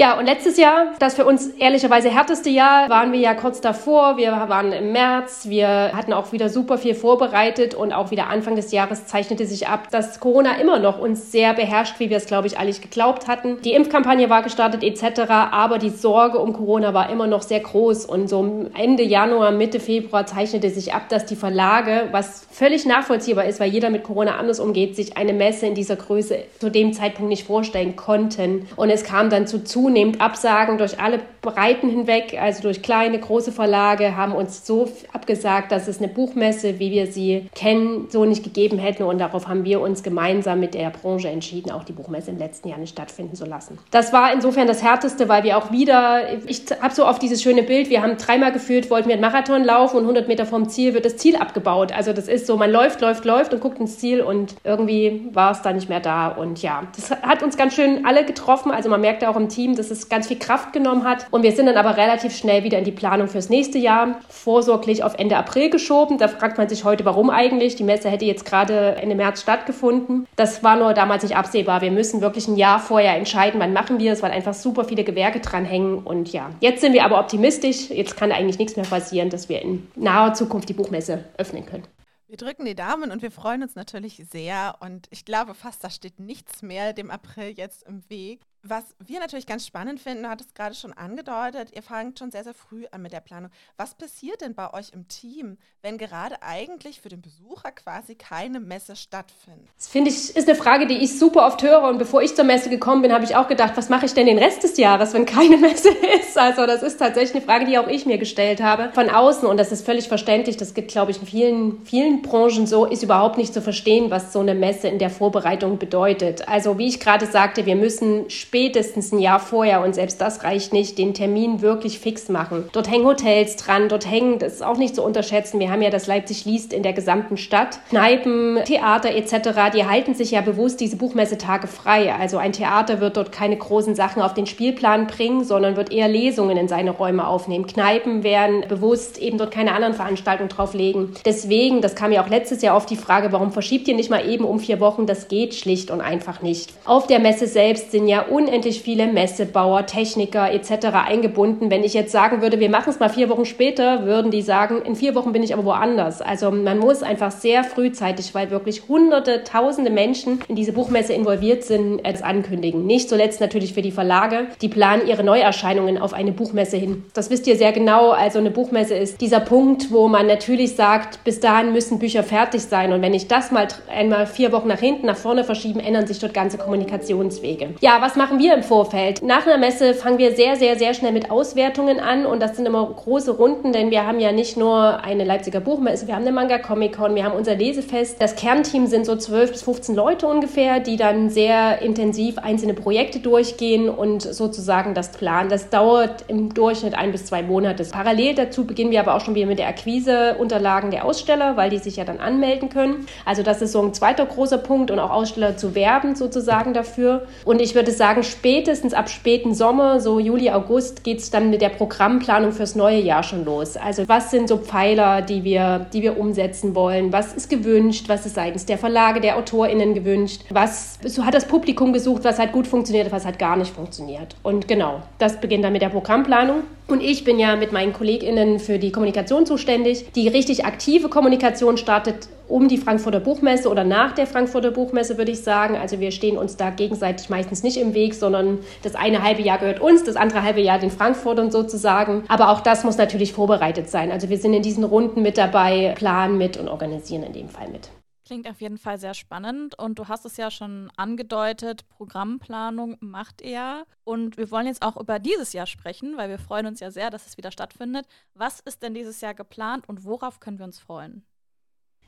Ja, 0.00 0.16
und 0.16 0.26
letztes 0.26 0.56
Jahr, 0.58 0.92
das 1.00 1.16
für 1.16 1.24
uns 1.24 1.48
ehrlicherweise 1.48 2.08
härteste 2.08 2.50
Jahr, 2.50 2.88
waren 2.88 3.10
wir 3.10 3.18
ja 3.18 3.34
kurz 3.34 3.60
davor. 3.60 4.16
Wir 4.16 4.30
waren 4.30 4.70
im 4.72 4.92
März, 4.92 5.46
wir 5.48 5.90
hatten 5.92 6.12
auch 6.12 6.30
wieder 6.30 6.48
super 6.48 6.78
viel 6.78 6.94
vorbereitet 6.94 7.74
und 7.74 7.92
auch 7.92 8.12
wieder 8.12 8.28
Anfang 8.28 8.54
des 8.54 8.70
Jahres 8.70 9.06
zeichnete 9.06 9.44
sich 9.44 9.66
ab, 9.66 9.90
dass 9.90 10.20
Corona 10.20 10.60
immer 10.60 10.78
noch 10.78 11.00
uns 11.00 11.32
sehr 11.32 11.52
beherrscht, 11.52 11.98
wie 11.98 12.10
wir 12.10 12.16
es, 12.18 12.26
glaube 12.26 12.46
ich, 12.46 12.60
alle 12.60 12.70
geglaubt 12.70 13.26
hatten. 13.26 13.60
Die 13.62 13.72
Impfkampagne 13.72 14.30
war 14.30 14.44
gestartet 14.44 14.84
etc., 14.84 15.32
aber 15.50 15.78
die 15.78 15.90
Sorge 15.90 16.38
um 16.38 16.52
Corona 16.52 16.94
war 16.94 17.10
immer 17.10 17.26
noch 17.26 17.42
sehr 17.42 17.58
groß 17.58 18.04
und 18.04 18.28
so 18.28 18.68
Ende 18.76 19.02
Januar, 19.02 19.50
Mitte 19.50 19.80
Februar 19.80 20.26
zeichnete 20.26 20.70
sich 20.70 20.94
ab, 20.94 21.08
dass 21.08 21.26
die 21.26 21.34
Verlage, 21.34 22.06
was 22.12 22.46
völlig 22.52 22.86
nachvollziehbar 22.86 23.46
ist, 23.46 23.58
weil 23.58 23.72
jeder 23.72 23.90
mit 23.90 24.04
Corona 24.04 24.36
anders 24.36 24.60
umgeht, 24.60 24.94
sich 24.94 25.16
eine 25.16 25.32
Messe 25.32 25.66
in 25.66 25.74
dieser 25.74 25.96
Größe 25.96 26.44
zu 26.60 26.70
dem 26.70 26.92
Zeitpunkt 26.92 27.30
nicht 27.30 27.48
vorstellen 27.48 27.96
konnten. 27.96 28.68
Und 28.76 28.90
es 28.90 29.02
kam 29.02 29.28
dann 29.28 29.48
zu 29.48 29.64
zunehmend 29.88 30.20
Absagen 30.20 30.76
durch 30.76 31.00
alle 31.00 31.18
Breiten 31.40 31.88
hinweg, 31.88 32.36
also 32.38 32.62
durch 32.62 32.82
kleine, 32.82 33.18
große 33.18 33.52
Verlage, 33.52 34.16
haben 34.16 34.32
uns 34.32 34.66
so 34.66 34.86
abgesagt, 35.14 35.72
dass 35.72 35.88
es 35.88 35.98
eine 35.98 36.08
Buchmesse, 36.08 36.78
wie 36.78 36.90
wir 36.90 37.06
sie 37.06 37.48
kennen, 37.54 38.08
so 38.10 38.26
nicht 38.26 38.44
gegeben 38.44 38.76
hätten. 38.78 39.02
Und 39.04 39.18
darauf 39.18 39.48
haben 39.48 39.64
wir 39.64 39.80
uns 39.80 40.02
gemeinsam 40.02 40.60
mit 40.60 40.74
der 40.74 40.90
Branche 40.90 41.28
entschieden, 41.28 41.70
auch 41.70 41.84
die 41.84 41.92
Buchmesse 41.92 42.32
im 42.32 42.38
letzten 42.38 42.68
Jahr 42.68 42.78
nicht 42.78 42.90
stattfinden 42.90 43.34
zu 43.34 43.46
lassen. 43.46 43.78
Das 43.90 44.12
war 44.12 44.30
insofern 44.30 44.66
das 44.66 44.82
Härteste, 44.82 45.30
weil 45.30 45.42
wir 45.42 45.56
auch 45.56 45.72
wieder, 45.72 46.22
ich 46.46 46.64
habe 46.82 46.94
so 46.94 47.06
oft 47.06 47.22
dieses 47.22 47.42
schöne 47.42 47.62
Bild, 47.62 47.88
wir 47.88 48.02
haben 48.02 48.18
dreimal 48.18 48.52
geführt, 48.52 48.90
wollten 48.90 49.08
wir 49.08 49.14
einen 49.14 49.22
Marathon 49.22 49.64
laufen 49.64 49.96
und 49.96 50.02
100 50.02 50.28
Meter 50.28 50.44
vom 50.44 50.68
Ziel 50.68 50.92
wird 50.92 51.06
das 51.06 51.16
Ziel 51.16 51.36
abgebaut. 51.36 51.92
Also 51.92 52.12
das 52.12 52.28
ist 52.28 52.46
so, 52.46 52.58
man 52.58 52.70
läuft, 52.70 53.00
läuft, 53.00 53.24
läuft 53.24 53.54
und 53.54 53.60
guckt 53.60 53.80
ins 53.80 53.98
Ziel 53.98 54.20
und 54.20 54.54
irgendwie 54.64 55.30
war 55.32 55.52
es 55.52 55.62
da 55.62 55.72
nicht 55.72 55.88
mehr 55.88 56.00
da. 56.00 56.28
Und 56.28 56.60
ja, 56.60 56.82
das 56.94 57.10
hat 57.22 57.42
uns 57.42 57.56
ganz 57.56 57.74
schön 57.74 58.04
alle 58.04 58.26
getroffen. 58.26 58.70
Also 58.70 58.90
man 58.90 59.00
merkte 59.00 59.30
auch 59.30 59.36
im 59.36 59.48
Team, 59.48 59.77
dass 59.78 59.90
es 59.90 60.08
ganz 60.08 60.28
viel 60.28 60.38
Kraft 60.38 60.72
genommen 60.72 61.04
hat. 61.04 61.26
Und 61.30 61.42
wir 61.42 61.52
sind 61.52 61.66
dann 61.66 61.76
aber 61.76 61.96
relativ 61.96 62.36
schnell 62.36 62.64
wieder 62.64 62.78
in 62.78 62.84
die 62.84 62.92
Planung 62.92 63.28
fürs 63.28 63.48
nächste 63.48 63.78
Jahr, 63.78 64.20
vorsorglich 64.28 65.02
auf 65.02 65.14
Ende 65.18 65.36
April 65.36 65.70
geschoben. 65.70 66.18
Da 66.18 66.28
fragt 66.28 66.58
man 66.58 66.68
sich 66.68 66.84
heute, 66.84 67.04
warum 67.04 67.30
eigentlich? 67.30 67.76
Die 67.76 67.84
Messe 67.84 68.10
hätte 68.10 68.24
jetzt 68.24 68.44
gerade 68.44 68.96
Ende 68.96 69.14
März 69.14 69.42
stattgefunden. 69.42 70.26
Das 70.36 70.62
war 70.62 70.76
nur 70.76 70.94
damals 70.94 71.22
nicht 71.22 71.36
absehbar. 71.36 71.80
Wir 71.80 71.90
müssen 71.90 72.20
wirklich 72.20 72.48
ein 72.48 72.56
Jahr 72.56 72.80
vorher 72.80 73.16
entscheiden, 73.16 73.60
wann 73.60 73.72
machen 73.72 73.98
wir 73.98 74.12
es, 74.12 74.22
weil 74.22 74.32
einfach 74.32 74.54
super 74.54 74.84
viele 74.84 75.04
Gewerke 75.04 75.40
dranhängen. 75.40 75.98
Und 75.98 76.32
ja, 76.32 76.50
jetzt 76.60 76.80
sind 76.80 76.92
wir 76.92 77.04
aber 77.04 77.20
optimistisch. 77.20 77.90
Jetzt 77.90 78.16
kann 78.16 78.32
eigentlich 78.32 78.58
nichts 78.58 78.76
mehr 78.76 78.86
passieren, 78.86 79.30
dass 79.30 79.48
wir 79.48 79.62
in 79.62 79.86
naher 79.94 80.34
Zukunft 80.34 80.68
die 80.68 80.74
Buchmesse 80.74 81.24
öffnen 81.36 81.64
können. 81.64 81.84
Wir 82.28 82.36
drücken 82.36 82.66
die 82.66 82.74
Daumen 82.74 83.10
und 83.10 83.22
wir 83.22 83.30
freuen 83.30 83.62
uns 83.62 83.74
natürlich 83.74 84.22
sehr. 84.30 84.76
Und 84.80 85.06
ich 85.08 85.24
glaube 85.24 85.54
fast, 85.54 85.82
da 85.82 85.88
steht 85.88 86.20
nichts 86.20 86.60
mehr 86.60 86.92
dem 86.92 87.10
April 87.10 87.54
jetzt 87.56 87.84
im 87.84 88.02
Weg. 88.10 88.42
Was 88.64 88.82
wir 88.98 89.20
natürlich 89.20 89.46
ganz 89.46 89.64
spannend 89.64 90.00
finden, 90.00 90.24
du 90.24 90.28
hattest 90.28 90.52
gerade 90.56 90.74
schon 90.74 90.92
angedeutet, 90.92 91.68
ihr 91.76 91.82
fangt 91.82 92.18
schon 92.18 92.32
sehr, 92.32 92.42
sehr 92.42 92.54
früh 92.54 92.86
an 92.90 93.02
mit 93.02 93.12
der 93.12 93.20
Planung. 93.20 93.50
Was 93.76 93.94
passiert 93.94 94.40
denn 94.40 94.56
bei 94.56 94.74
euch 94.74 94.90
im 94.92 95.06
Team, 95.06 95.58
wenn 95.80 95.96
gerade 95.96 96.42
eigentlich 96.42 97.00
für 97.00 97.08
den 97.08 97.22
Besucher 97.22 97.70
quasi 97.70 98.16
keine 98.16 98.58
Messe 98.58 98.96
stattfindet? 98.96 99.68
Das 99.76 99.86
finde 99.86 100.10
ich, 100.10 100.34
ist 100.34 100.48
eine 100.48 100.56
Frage, 100.56 100.88
die 100.88 100.96
ich 100.96 101.20
super 101.20 101.46
oft 101.46 101.62
höre. 101.62 101.82
Und 101.84 101.98
bevor 101.98 102.20
ich 102.20 102.34
zur 102.34 102.44
Messe 102.44 102.68
gekommen 102.68 103.02
bin, 103.02 103.12
habe 103.12 103.24
ich 103.24 103.36
auch 103.36 103.46
gedacht, 103.46 103.76
was 103.76 103.90
mache 103.90 104.06
ich 104.06 104.14
denn 104.14 104.26
den 104.26 104.38
Rest 104.38 104.64
des 104.64 104.76
Jahres, 104.76 105.14
wenn 105.14 105.24
keine 105.24 105.56
Messe 105.58 105.90
ist? 106.20 106.36
Also 106.36 106.66
das 106.66 106.82
ist 106.82 106.98
tatsächlich 106.98 107.36
eine 107.36 107.44
Frage, 107.44 107.64
die 107.64 107.78
auch 107.78 107.86
ich 107.86 108.06
mir 108.06 108.18
gestellt 108.18 108.60
habe 108.60 108.90
von 108.92 109.08
außen. 109.08 109.46
Und 109.46 109.58
das 109.58 109.70
ist 109.70 109.86
völlig 109.86 110.08
verständlich. 110.08 110.56
Das 110.56 110.74
gibt, 110.74 110.90
glaube 110.90 111.12
ich, 111.12 111.20
in 111.20 111.26
vielen, 111.28 111.84
vielen 111.84 112.22
Branchen 112.22 112.66
so, 112.66 112.86
ist 112.86 113.04
überhaupt 113.04 113.38
nicht 113.38 113.54
zu 113.54 113.62
verstehen, 113.62 114.10
was 114.10 114.32
so 114.32 114.40
eine 114.40 114.56
Messe 114.56 114.88
in 114.88 114.98
der 114.98 115.10
Vorbereitung 115.10 115.78
bedeutet. 115.78 116.48
Also 116.48 116.76
wie 116.76 116.88
ich 116.88 116.98
gerade 116.98 117.26
sagte, 117.26 117.64
wir 117.64 117.76
müssen 117.76 118.28
spätestens 118.48 119.12
ein 119.12 119.18
Jahr 119.18 119.40
vorher, 119.40 119.82
und 119.82 119.94
selbst 119.94 120.22
das 120.22 120.42
reicht 120.42 120.72
nicht, 120.72 120.96
den 120.96 121.12
Termin 121.12 121.60
wirklich 121.60 121.98
fix 121.98 122.30
machen. 122.30 122.70
Dort 122.72 122.90
hängen 122.90 123.04
Hotels 123.04 123.56
dran, 123.56 123.90
dort 123.90 124.10
hängen, 124.10 124.38
das 124.38 124.54
ist 124.54 124.62
auch 124.64 124.78
nicht 124.78 124.94
zu 124.94 125.02
unterschätzen, 125.02 125.60
wir 125.60 125.70
haben 125.70 125.82
ja 125.82 125.90
das 125.90 126.06
Leipzig 126.06 126.46
liest 126.46 126.72
in 126.72 126.82
der 126.82 126.94
gesamten 126.94 127.36
Stadt, 127.36 127.78
Kneipen, 127.90 128.58
Theater 128.64 129.14
etc., 129.14 129.70
die 129.74 129.84
halten 129.84 130.14
sich 130.14 130.30
ja 130.30 130.40
bewusst 130.40 130.80
diese 130.80 130.96
Buchmessetage 130.96 131.66
frei. 131.66 132.14
Also 132.14 132.38
ein 132.38 132.52
Theater 132.52 133.00
wird 133.00 133.18
dort 133.18 133.32
keine 133.32 133.58
großen 133.58 133.94
Sachen 133.94 134.22
auf 134.22 134.32
den 134.32 134.46
Spielplan 134.46 135.08
bringen, 135.08 135.44
sondern 135.44 135.76
wird 135.76 135.92
eher 135.92 136.08
Lesungen 136.08 136.56
in 136.56 136.68
seine 136.68 136.92
Räume 136.92 137.26
aufnehmen. 137.26 137.66
Kneipen 137.66 138.22
werden 138.22 138.64
bewusst 138.66 139.18
eben 139.18 139.36
dort 139.36 139.50
keine 139.50 139.72
anderen 139.72 139.92
Veranstaltungen 139.92 140.48
drauflegen. 140.48 141.14
Deswegen, 141.26 141.82
das 141.82 141.94
kam 141.94 142.12
ja 142.12 142.24
auch 142.24 142.30
letztes 142.30 142.62
Jahr 142.62 142.74
auf 142.74 142.86
die 142.86 142.96
Frage, 142.96 143.30
warum 143.30 143.52
verschiebt 143.52 143.88
ihr 143.88 143.94
nicht 143.94 144.08
mal 144.08 144.26
eben 144.26 144.46
um 144.46 144.58
vier 144.58 144.80
Wochen? 144.80 145.04
Das 145.04 145.28
geht 145.28 145.54
schlicht 145.54 145.90
und 145.90 146.00
einfach 146.00 146.40
nicht. 146.40 146.72
Auf 146.86 147.06
der 147.06 147.18
Messe 147.18 147.46
selbst 147.46 147.92
sind 147.92 148.08
ja 148.08 148.22
unendlich 148.38 148.82
viele 148.82 149.08
Messebauer, 149.08 149.86
Techniker 149.86 150.52
etc. 150.52 150.86
eingebunden. 151.06 151.72
Wenn 151.72 151.82
ich 151.82 151.92
jetzt 151.92 152.12
sagen 152.12 152.40
würde, 152.40 152.60
wir 152.60 152.70
machen 152.70 152.90
es 152.90 153.00
mal 153.00 153.08
vier 153.08 153.28
Wochen 153.28 153.44
später, 153.44 154.06
würden 154.06 154.30
die 154.30 154.42
sagen, 154.42 154.80
in 154.82 154.94
vier 154.94 155.16
Wochen 155.16 155.32
bin 155.32 155.42
ich 155.42 155.52
aber 155.52 155.64
woanders. 155.64 156.22
Also 156.22 156.52
man 156.52 156.78
muss 156.78 157.02
einfach 157.02 157.32
sehr 157.32 157.64
frühzeitig, 157.64 158.34
weil 158.36 158.52
wirklich 158.52 158.82
hunderte, 158.88 159.42
tausende 159.42 159.90
Menschen 159.90 160.38
in 160.46 160.54
diese 160.54 160.72
Buchmesse 160.72 161.14
involviert 161.14 161.64
sind, 161.64 162.00
es 162.04 162.22
ankündigen. 162.22 162.86
Nicht 162.86 163.08
zuletzt 163.08 163.40
natürlich 163.40 163.74
für 163.74 163.82
die 163.82 163.90
Verlage, 163.90 164.46
die 164.62 164.68
planen 164.68 165.08
ihre 165.08 165.24
Neuerscheinungen 165.24 165.98
auf 165.98 166.12
eine 166.12 166.30
Buchmesse 166.30 166.76
hin. 166.76 167.04
Das 167.14 167.30
wisst 167.30 167.48
ihr 167.48 167.56
sehr 167.56 167.72
genau. 167.72 168.10
Also 168.10 168.38
eine 168.38 168.52
Buchmesse 168.52 168.94
ist 168.94 169.20
dieser 169.20 169.40
Punkt, 169.40 169.90
wo 169.90 170.06
man 170.06 170.28
natürlich 170.28 170.76
sagt, 170.76 171.24
bis 171.24 171.40
dahin 171.40 171.72
müssen 171.72 171.98
Bücher 171.98 172.22
fertig 172.22 172.62
sein. 172.62 172.92
Und 172.92 173.02
wenn 173.02 173.14
ich 173.14 173.26
das 173.26 173.50
mal 173.50 173.66
einmal 173.92 174.26
vier 174.26 174.52
Wochen 174.52 174.68
nach 174.68 174.78
hinten, 174.78 175.06
nach 175.06 175.16
vorne 175.16 175.42
verschieben, 175.42 175.80
ändern 175.80 176.06
sich 176.06 176.20
dort 176.20 176.34
ganze 176.34 176.56
Kommunikationswege. 176.56 177.70
Ja, 177.80 177.98
was 178.00 178.14
machen 178.28 178.40
wir 178.40 178.52
im 178.52 178.62
Vorfeld? 178.62 179.22
Nach 179.22 179.46
einer 179.46 179.56
Messe 179.56 179.94
fangen 179.94 180.18
wir 180.18 180.36
sehr, 180.36 180.56
sehr, 180.56 180.78
sehr 180.78 180.92
schnell 180.92 181.12
mit 181.12 181.30
Auswertungen 181.30 181.98
an 181.98 182.26
und 182.26 182.42
das 182.42 182.56
sind 182.56 182.66
immer 182.66 182.84
große 182.84 183.30
Runden, 183.30 183.72
denn 183.72 183.90
wir 183.90 184.06
haben 184.06 184.20
ja 184.20 184.32
nicht 184.32 184.58
nur 184.58 185.02
eine 185.02 185.24
Leipziger 185.24 185.60
Buchmesse, 185.60 186.06
wir 186.06 186.14
haben 186.14 186.26
eine 186.26 186.32
Manga 186.32 186.58
Comic 186.58 186.98
Con, 186.98 187.14
wir 187.14 187.24
haben 187.24 187.34
unser 187.34 187.54
Lesefest. 187.54 188.20
Das 188.20 188.36
Kernteam 188.36 188.86
sind 188.86 189.06
so 189.06 189.16
12 189.16 189.52
bis 189.52 189.62
15 189.62 189.94
Leute 189.94 190.26
ungefähr, 190.26 190.78
die 190.78 190.98
dann 190.98 191.30
sehr 191.30 191.80
intensiv 191.80 192.36
einzelne 192.36 192.74
Projekte 192.74 193.20
durchgehen 193.20 193.88
und 193.88 194.20
sozusagen 194.20 194.92
das 194.92 195.12
planen. 195.12 195.48
Das 195.48 195.70
dauert 195.70 196.26
im 196.28 196.52
Durchschnitt 196.52 196.94
ein 196.94 197.12
bis 197.12 197.24
zwei 197.24 197.42
Monate. 197.42 197.82
Parallel 197.84 198.34
dazu 198.34 198.66
beginnen 198.66 198.90
wir 198.90 199.00
aber 199.00 199.14
auch 199.14 199.22
schon 199.22 199.36
wieder 199.36 199.46
mit 199.46 199.58
der 199.58 199.68
Akquise-Unterlagen 199.68 200.90
der 200.90 201.06
Aussteller, 201.06 201.56
weil 201.56 201.70
die 201.70 201.78
sich 201.78 201.96
ja 201.96 202.04
dann 202.04 202.20
anmelden 202.20 202.68
können. 202.68 203.06
Also 203.24 203.42
das 203.42 203.62
ist 203.62 203.72
so 203.72 203.80
ein 203.80 203.94
zweiter 203.94 204.26
großer 204.26 204.58
Punkt 204.58 204.90
und 204.90 204.98
auch 204.98 205.10
Aussteller 205.10 205.56
zu 205.56 205.74
werben 205.74 206.14
sozusagen 206.14 206.74
dafür. 206.74 207.26
Und 207.46 207.62
ich 207.62 207.74
würde 207.74 207.90
sagen, 207.90 208.17
spätestens 208.22 208.94
ab 208.94 209.08
späten 209.08 209.54
Sommer, 209.54 210.00
so 210.00 210.18
Juli, 210.18 210.50
August, 210.50 211.04
geht 211.04 211.18
es 211.18 211.30
dann 211.30 211.50
mit 211.50 211.60
der 211.60 211.68
Programmplanung 211.68 212.52
fürs 212.52 212.74
neue 212.74 213.00
Jahr 213.00 213.22
schon 213.22 213.44
los. 213.44 213.76
Also 213.76 214.08
was 214.08 214.30
sind 214.30 214.48
so 214.48 214.58
Pfeiler, 214.58 215.22
die 215.22 215.44
wir, 215.44 215.86
die 215.92 216.02
wir 216.02 216.18
umsetzen 216.18 216.74
wollen? 216.74 217.12
Was 217.12 217.34
ist 217.34 217.50
gewünscht? 217.50 218.08
Was 218.08 218.26
ist 218.26 218.34
seitens 218.34 218.66
der 218.66 218.78
Verlage, 218.78 219.20
der 219.20 219.36
AutorInnen 219.36 219.94
gewünscht? 219.94 220.42
Was 220.50 220.98
hat 221.20 221.34
das 221.34 221.46
Publikum 221.46 221.92
gesucht? 221.92 222.24
Was 222.24 222.38
hat 222.38 222.52
gut 222.52 222.66
funktioniert? 222.66 223.12
Was 223.12 223.26
hat 223.26 223.38
gar 223.38 223.56
nicht 223.56 223.74
funktioniert? 223.74 224.36
Und 224.42 224.68
genau, 224.68 225.02
das 225.18 225.40
beginnt 225.40 225.64
dann 225.64 225.72
mit 225.72 225.82
der 225.82 225.88
Programmplanung. 225.88 226.62
Und 226.88 227.02
ich 227.02 227.24
bin 227.24 227.38
ja 227.38 227.54
mit 227.54 227.70
meinen 227.70 227.92
KollegInnen 227.92 228.58
für 228.58 228.78
die 228.78 228.92
Kommunikation 228.92 229.44
zuständig. 229.44 230.10
Die 230.12 230.26
richtig 230.28 230.64
aktive 230.64 231.08
Kommunikation 231.08 231.76
startet 231.76 232.28
um 232.48 232.68
die 232.68 232.78
Frankfurter 232.78 233.20
Buchmesse 233.20 233.68
oder 233.68 233.84
nach 233.84 234.12
der 234.12 234.26
Frankfurter 234.26 234.70
Buchmesse, 234.70 235.18
würde 235.18 235.32
ich 235.32 235.42
sagen. 235.42 235.76
Also 235.76 236.00
wir 236.00 236.10
stehen 236.10 236.36
uns 236.36 236.56
da 236.56 236.70
gegenseitig 236.70 237.28
meistens 237.28 237.62
nicht 237.62 237.76
im 237.76 237.94
Weg, 237.94 238.14
sondern 238.14 238.58
das 238.82 238.94
eine 238.94 239.22
halbe 239.22 239.42
Jahr 239.42 239.58
gehört 239.58 239.80
uns, 239.80 240.04
das 240.04 240.16
andere 240.16 240.42
halbe 240.42 240.60
Jahr 240.60 240.78
den 240.78 240.90
Frankfurtern 240.90 241.50
sozusagen. 241.50 242.24
Aber 242.28 242.50
auch 242.50 242.60
das 242.60 242.84
muss 242.84 242.96
natürlich 242.96 243.32
vorbereitet 243.32 243.88
sein. 243.90 244.10
Also 244.10 244.28
wir 244.28 244.38
sind 244.38 244.54
in 244.54 244.62
diesen 244.62 244.84
Runden 244.84 245.22
mit 245.22 245.38
dabei, 245.38 245.94
planen 245.96 246.38
mit 246.38 246.56
und 246.56 246.68
organisieren 246.68 247.22
in 247.22 247.32
dem 247.32 247.48
Fall 247.48 247.68
mit. 247.68 247.90
Klingt 248.28 248.46
auf 248.46 248.60
jeden 248.60 248.76
Fall 248.76 248.98
sehr 248.98 249.14
spannend 249.14 249.78
und 249.78 249.98
du 249.98 250.08
hast 250.08 250.26
es 250.26 250.36
ja 250.36 250.50
schon 250.50 250.92
angedeutet, 250.98 251.88
Programmplanung 251.88 252.98
macht 253.00 253.40
ihr. 253.40 253.86
Und 254.04 254.36
wir 254.36 254.50
wollen 254.50 254.66
jetzt 254.66 254.82
auch 254.82 254.98
über 254.98 255.18
dieses 255.18 255.54
Jahr 255.54 255.64
sprechen, 255.66 256.18
weil 256.18 256.28
wir 256.28 256.38
freuen 256.38 256.66
uns 256.66 256.80
ja 256.80 256.90
sehr, 256.90 257.08
dass 257.08 257.26
es 257.26 257.38
wieder 257.38 257.50
stattfindet. 257.50 258.04
Was 258.34 258.60
ist 258.60 258.82
denn 258.82 258.92
dieses 258.92 259.22
Jahr 259.22 259.32
geplant 259.32 259.88
und 259.88 260.04
worauf 260.04 260.40
können 260.40 260.58
wir 260.58 260.66
uns 260.66 260.78
freuen? 260.78 261.24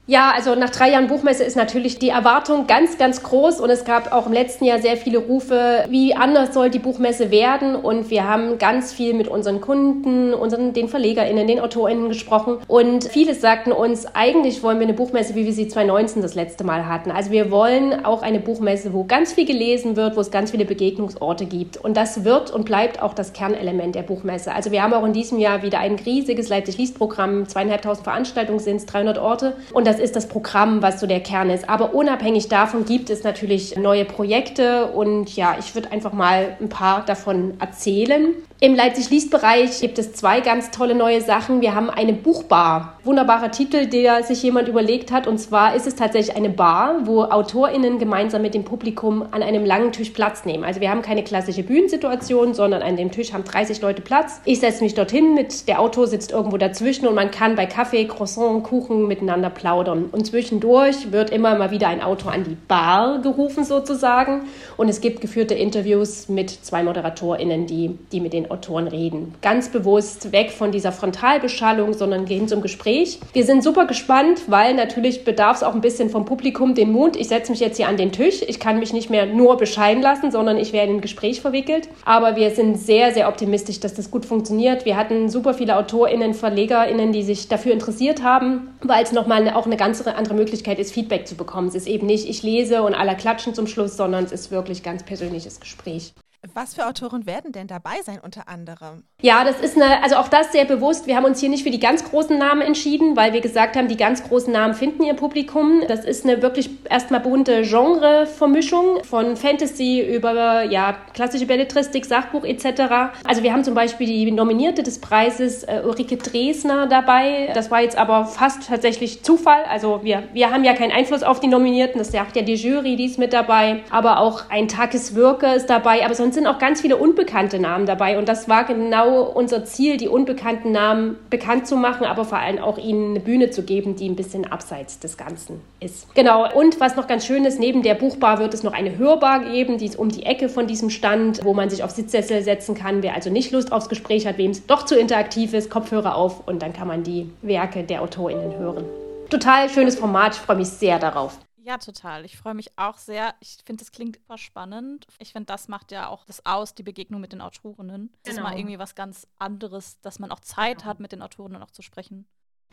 Ja, 0.06 0.32
also 0.34 0.56
nach 0.56 0.70
drei 0.70 0.90
Jahren 0.90 1.06
Buchmesse 1.06 1.44
ist 1.44 1.56
natürlich 1.56 2.00
die 2.00 2.08
Erwartung 2.08 2.66
ganz, 2.66 2.98
ganz 2.98 3.22
groß 3.22 3.60
und 3.60 3.70
es 3.70 3.84
gab 3.84 4.12
auch 4.12 4.26
im 4.26 4.32
letzten 4.32 4.64
Jahr 4.64 4.80
sehr 4.80 4.96
viele 4.96 5.18
Rufe, 5.18 5.84
wie 5.88 6.16
anders 6.16 6.52
soll 6.52 6.68
die 6.68 6.80
Buchmesse 6.80 7.30
werden 7.30 7.76
und 7.76 8.10
wir 8.10 8.26
haben 8.26 8.58
ganz 8.58 8.92
viel 8.92 9.14
mit 9.14 9.28
unseren 9.28 9.60
Kunden, 9.60 10.34
unseren, 10.34 10.72
den 10.72 10.88
VerlegerInnen, 10.88 11.46
den 11.46 11.60
AutorInnen 11.60 12.08
gesprochen 12.08 12.56
und 12.66 13.04
viele 13.04 13.36
sagten 13.36 13.70
uns, 13.70 14.06
eigentlich 14.12 14.64
wollen 14.64 14.80
wir 14.80 14.86
eine 14.86 14.94
Buchmesse, 14.94 15.36
wie 15.36 15.44
wir 15.44 15.52
sie 15.52 15.68
2019 15.68 16.22
das 16.22 16.34
letzte 16.34 16.64
Mal 16.64 16.88
hatten. 16.88 17.12
Also 17.12 17.30
wir 17.30 17.52
wollen 17.52 18.04
auch 18.04 18.22
eine 18.22 18.40
Buchmesse, 18.40 18.92
wo 18.92 19.04
ganz 19.04 19.34
viel 19.34 19.46
gelesen 19.46 19.94
wird, 19.94 20.16
wo 20.16 20.20
es 20.20 20.32
ganz 20.32 20.50
viele 20.50 20.64
Begegnungsorte 20.64 21.46
gibt 21.46 21.76
und 21.76 21.96
das 21.96 22.24
wird 22.24 22.50
und 22.50 22.64
bleibt 22.64 23.00
auch 23.00 23.14
das 23.14 23.32
Kernelement 23.32 23.94
der 23.94 24.02
Buchmesse. 24.02 24.52
Also 24.52 24.72
wir 24.72 24.82
haben 24.82 24.92
auch 24.92 25.04
in 25.04 25.12
diesem 25.12 25.38
Jahr 25.38 25.62
wieder 25.62 25.78
ein 25.78 25.94
riesiges 25.94 26.48
Leipzig-Liest-Programm, 26.48 27.46
zweieinhalbtausend 27.46 28.02
Veranstaltungen 28.02 28.58
sind 28.58 28.78
es, 28.78 28.86
300 28.86 29.18
Orte 29.18 29.56
und 29.72 29.86
das 29.86 29.99
ist 30.00 30.16
das 30.16 30.28
Programm, 30.28 30.82
was 30.82 31.00
so 31.00 31.06
der 31.06 31.20
Kern 31.20 31.50
ist. 31.50 31.68
Aber 31.68 31.94
unabhängig 31.94 32.48
davon 32.48 32.84
gibt 32.84 33.10
es 33.10 33.24
natürlich 33.24 33.76
neue 33.76 34.04
Projekte 34.04 34.86
und 34.86 35.34
ja, 35.36 35.56
ich 35.58 35.74
würde 35.74 35.92
einfach 35.92 36.12
mal 36.12 36.56
ein 36.60 36.68
paar 36.68 37.04
davon 37.04 37.54
erzählen. 37.60 38.34
Im 38.62 38.74
Leipzig-Liest-Bereich 38.74 39.80
gibt 39.80 39.98
es 39.98 40.12
zwei 40.12 40.40
ganz 40.40 40.70
tolle 40.70 40.94
neue 40.94 41.22
Sachen. 41.22 41.62
Wir 41.62 41.74
haben 41.74 41.88
eine 41.88 42.12
Buchbar. 42.12 42.98
Wunderbarer 43.04 43.50
Titel, 43.50 43.86
der 43.86 44.22
sich 44.22 44.42
jemand 44.42 44.68
überlegt 44.68 45.10
hat. 45.12 45.26
Und 45.26 45.38
zwar 45.38 45.74
ist 45.74 45.86
es 45.86 45.94
tatsächlich 45.94 46.36
eine 46.36 46.50
Bar, 46.50 47.06
wo 47.06 47.22
AutorInnen 47.22 47.98
gemeinsam 47.98 48.42
mit 48.42 48.52
dem 48.52 48.64
Publikum 48.64 49.24
an 49.30 49.42
einem 49.42 49.64
langen 49.64 49.92
Tisch 49.92 50.10
Platz 50.10 50.44
nehmen. 50.44 50.64
Also 50.64 50.82
wir 50.82 50.90
haben 50.90 51.00
keine 51.00 51.24
klassische 51.24 51.62
Bühnensituation, 51.62 52.52
sondern 52.52 52.82
an 52.82 52.98
dem 52.98 53.10
Tisch 53.10 53.32
haben 53.32 53.44
30 53.44 53.80
Leute 53.80 54.02
Platz. 54.02 54.42
Ich 54.44 54.60
setze 54.60 54.84
mich 54.84 54.92
dorthin 54.92 55.32
mit, 55.32 55.66
der 55.66 55.80
Autor 55.80 56.06
sitzt 56.06 56.30
irgendwo 56.30 56.58
dazwischen 56.58 57.08
und 57.08 57.14
man 57.14 57.30
kann 57.30 57.54
bei 57.54 57.64
Kaffee, 57.64 58.04
Croissant, 58.04 58.62
Kuchen 58.62 59.08
miteinander 59.08 59.48
plaudern. 59.48 59.79
Und 59.88 60.26
zwischendurch 60.26 61.12
wird 61.12 61.30
immer 61.30 61.56
mal 61.56 61.70
wieder 61.70 61.88
ein 61.88 62.02
Autor 62.02 62.32
an 62.32 62.44
die 62.44 62.56
Bar 62.68 63.20
gerufen 63.22 63.64
sozusagen. 63.64 64.42
Und 64.76 64.88
es 64.88 65.00
gibt 65.00 65.20
geführte 65.20 65.54
Interviews 65.54 66.28
mit 66.28 66.50
zwei 66.50 66.82
ModeratorInnen, 66.82 67.66
die, 67.66 67.98
die 68.12 68.20
mit 68.20 68.32
den 68.32 68.50
Autoren 68.50 68.88
reden. 68.88 69.34
Ganz 69.42 69.68
bewusst 69.68 70.32
weg 70.32 70.50
von 70.50 70.72
dieser 70.72 70.92
Frontalbeschallung, 70.92 71.92
sondern 71.92 72.24
gehen 72.24 72.48
zum 72.48 72.60
Gespräch. 72.62 73.20
Wir 73.32 73.44
sind 73.44 73.62
super 73.62 73.86
gespannt, 73.86 74.42
weil 74.48 74.74
natürlich 74.74 75.24
bedarf 75.24 75.58
es 75.58 75.62
auch 75.62 75.74
ein 75.74 75.80
bisschen 75.80 76.10
vom 76.10 76.24
Publikum 76.24 76.74
den 76.74 76.92
Mut. 76.92 77.16
Ich 77.16 77.28
setze 77.28 77.50
mich 77.50 77.60
jetzt 77.60 77.76
hier 77.76 77.88
an 77.88 77.96
den 77.96 78.12
Tisch. 78.12 78.42
Ich 78.46 78.60
kann 78.60 78.78
mich 78.78 78.92
nicht 78.92 79.10
mehr 79.10 79.26
nur 79.26 79.56
bescheiden 79.56 80.02
lassen, 80.02 80.30
sondern 80.30 80.56
ich 80.56 80.72
werde 80.72 80.90
in 80.90 80.98
ein 80.98 81.00
Gespräch 81.00 81.40
verwickelt. 81.40 81.88
Aber 82.04 82.36
wir 82.36 82.50
sind 82.50 82.78
sehr, 82.78 83.12
sehr 83.12 83.28
optimistisch, 83.28 83.80
dass 83.80 83.94
das 83.94 84.10
gut 84.10 84.26
funktioniert. 84.26 84.84
Wir 84.84 84.96
hatten 84.96 85.28
super 85.28 85.54
viele 85.54 85.76
AutorInnen, 85.76 86.34
VerlegerInnen, 86.34 87.12
die 87.12 87.22
sich 87.22 87.48
dafür 87.48 87.72
interessiert 87.72 88.22
haben, 88.22 88.68
weil 88.82 89.02
es 89.02 89.12
nochmal 89.12 89.48
auch 89.50 89.66
eine 89.70 89.78
ganz 89.78 90.02
andere 90.02 90.34
Möglichkeit 90.34 90.78
ist, 90.78 90.92
Feedback 90.92 91.26
zu 91.26 91.36
bekommen. 91.36 91.68
Es 91.68 91.74
ist 91.74 91.86
eben 91.86 92.06
nicht, 92.06 92.28
ich 92.28 92.42
lese 92.42 92.82
und 92.82 92.94
alle 92.94 93.16
klatschen 93.16 93.54
zum 93.54 93.66
Schluss, 93.66 93.96
sondern 93.96 94.24
es 94.24 94.32
ist 94.32 94.50
wirklich 94.50 94.82
ganz 94.82 95.04
persönliches 95.04 95.60
Gespräch. 95.60 96.12
Was 96.54 96.74
für 96.74 96.86
Autoren 96.86 97.26
werden 97.26 97.52
denn 97.52 97.66
dabei 97.66 98.02
sein 98.04 98.18
unter 98.22 98.48
anderem? 98.48 99.04
Ja, 99.22 99.44
das 99.44 99.60
ist 99.60 99.76
eine, 99.76 100.02
also 100.02 100.16
auch 100.16 100.28
das 100.28 100.50
sehr 100.50 100.64
bewusst. 100.64 101.06
Wir 101.06 101.14
haben 101.14 101.24
uns 101.24 101.40
hier 101.40 101.50
nicht 101.50 101.62
für 101.62 101.70
die 101.70 101.78
ganz 101.78 102.04
großen 102.04 102.36
Namen 102.38 102.62
entschieden, 102.62 103.16
weil 103.16 103.32
wir 103.32 103.40
gesagt 103.40 103.76
haben, 103.76 103.86
die 103.86 103.96
ganz 103.96 104.22
großen 104.24 104.52
Namen 104.52 104.74
finden 104.74 105.02
ihr 105.04 105.14
Publikum. 105.14 105.82
Das 105.86 106.04
ist 106.04 106.24
eine 106.24 106.42
wirklich 106.42 106.70
erstmal 106.88 107.20
bunte 107.20 107.62
Genre-Vermischung 107.62 109.04
von 109.04 109.36
Fantasy 109.36 110.00
über 110.00 110.64
ja, 110.64 110.96
klassische 111.12 111.46
Belletristik, 111.46 112.06
Sachbuch 112.06 112.44
etc. 112.44 113.12
Also 113.24 113.42
wir 113.42 113.52
haben 113.52 113.62
zum 113.62 113.74
Beispiel 113.74 114.06
die 114.06 114.30
Nominierte 114.30 114.82
des 114.82 115.00
Preises 115.00 115.64
äh, 115.64 115.82
Ulrike 115.84 116.16
Dresner 116.16 116.86
dabei. 116.86 117.50
Das 117.54 117.70
war 117.70 117.82
jetzt 117.82 117.98
aber 117.98 118.24
fast 118.24 118.68
tatsächlich 118.68 119.22
Zufall. 119.22 119.64
Also 119.68 120.00
wir, 120.02 120.24
wir 120.32 120.50
haben 120.50 120.64
ja 120.64 120.72
keinen 120.72 120.92
Einfluss 120.92 121.22
auf 121.22 121.40
die 121.40 121.48
Nominierten, 121.48 121.98
das 121.98 122.10
sagt 122.10 122.36
ja 122.36 122.42
die 122.42 122.54
Jury, 122.54 122.96
die 122.96 123.04
ist 123.04 123.18
mit 123.18 123.32
dabei. 123.32 123.82
Aber 123.90 124.18
auch 124.18 124.48
ein 124.48 124.68
Takis 124.68 125.14
Wirke 125.14 125.46
ist 125.48 125.68
dabei. 125.68 126.04
Aber 126.04 126.14
sonst 126.14 126.39
sind 126.40 126.46
auch 126.46 126.58
ganz 126.58 126.80
viele 126.80 126.96
unbekannte 126.96 127.58
Namen 127.58 127.84
dabei. 127.84 128.18
Und 128.18 128.26
das 128.26 128.48
war 128.48 128.64
genau 128.64 129.24
unser 129.24 129.66
Ziel, 129.66 129.98
die 129.98 130.08
unbekannten 130.08 130.72
Namen 130.72 131.18
bekannt 131.28 131.66
zu 131.66 131.76
machen, 131.76 132.06
aber 132.06 132.24
vor 132.24 132.38
allem 132.38 132.58
auch 132.58 132.78
ihnen 132.78 133.10
eine 133.10 133.20
Bühne 133.20 133.50
zu 133.50 133.62
geben, 133.62 133.94
die 133.94 134.08
ein 134.08 134.16
bisschen 134.16 134.50
abseits 134.50 134.98
des 134.98 135.18
Ganzen 135.18 135.60
ist. 135.80 136.14
Genau. 136.14 136.50
Und 136.50 136.80
was 136.80 136.96
noch 136.96 137.06
ganz 137.06 137.26
schön 137.26 137.44
ist, 137.44 137.60
neben 137.60 137.82
der 137.82 137.94
Buchbar 137.94 138.38
wird 138.38 138.54
es 138.54 138.62
noch 138.62 138.72
eine 138.72 138.96
Hörbar 138.96 139.40
geben, 139.40 139.76
die 139.76 139.84
ist 139.84 139.98
um 139.98 140.08
die 140.08 140.24
Ecke 140.24 140.48
von 140.48 140.66
diesem 140.66 140.88
Stand, 140.88 141.44
wo 141.44 141.52
man 141.52 141.68
sich 141.68 141.84
auf 141.84 141.90
Sitzsessel 141.90 142.42
setzen 142.42 142.74
kann. 142.74 143.02
Wer 143.02 143.14
also 143.14 143.28
nicht 143.28 143.52
Lust 143.52 143.70
aufs 143.70 143.90
Gespräch 143.90 144.26
hat, 144.26 144.38
wem 144.38 144.52
es 144.52 144.66
doch 144.66 144.86
zu 144.86 144.98
interaktiv 144.98 145.52
ist, 145.52 145.68
Kopfhörer 145.68 146.14
auf 146.14 146.48
und 146.48 146.62
dann 146.62 146.72
kann 146.72 146.88
man 146.88 147.02
die 147.02 147.28
Werke 147.42 147.82
der 147.82 148.00
AutorInnen 148.00 148.56
hören. 148.56 148.84
Total 149.28 149.68
schönes 149.68 149.96
Format, 149.96 150.34
ich 150.36 150.40
freue 150.40 150.56
mich 150.56 150.68
sehr 150.68 150.98
darauf. 150.98 151.38
Ja, 151.62 151.78
total. 151.78 152.24
Ich 152.24 152.36
freue 152.36 152.54
mich 152.54 152.70
auch 152.76 152.96
sehr. 152.96 153.34
Ich 153.40 153.58
finde, 153.64 153.84
das 153.84 153.92
klingt 153.92 154.16
super 154.16 154.38
spannend. 154.38 155.06
Ich 155.18 155.32
finde, 155.32 155.46
das 155.46 155.68
macht 155.68 155.92
ja 155.92 156.08
auch 156.08 156.24
das 156.24 156.44
aus, 156.46 156.74
die 156.74 156.82
Begegnung 156.82 157.20
mit 157.20 157.32
den 157.32 157.40
Autorinnen. 157.40 158.10
Das 158.22 158.34
genau. 158.34 158.46
ist 158.46 158.52
mal 158.52 158.58
irgendwie 158.58 158.78
was 158.78 158.94
ganz 158.94 159.26
anderes, 159.38 160.00
dass 160.00 160.18
man 160.18 160.30
auch 160.30 160.40
Zeit 160.40 160.84
hat, 160.84 161.00
mit 161.00 161.12
den 161.12 161.22
Autorinnen 161.22 161.62
auch 161.62 161.70
zu 161.70 161.82
sprechen. 161.82 162.26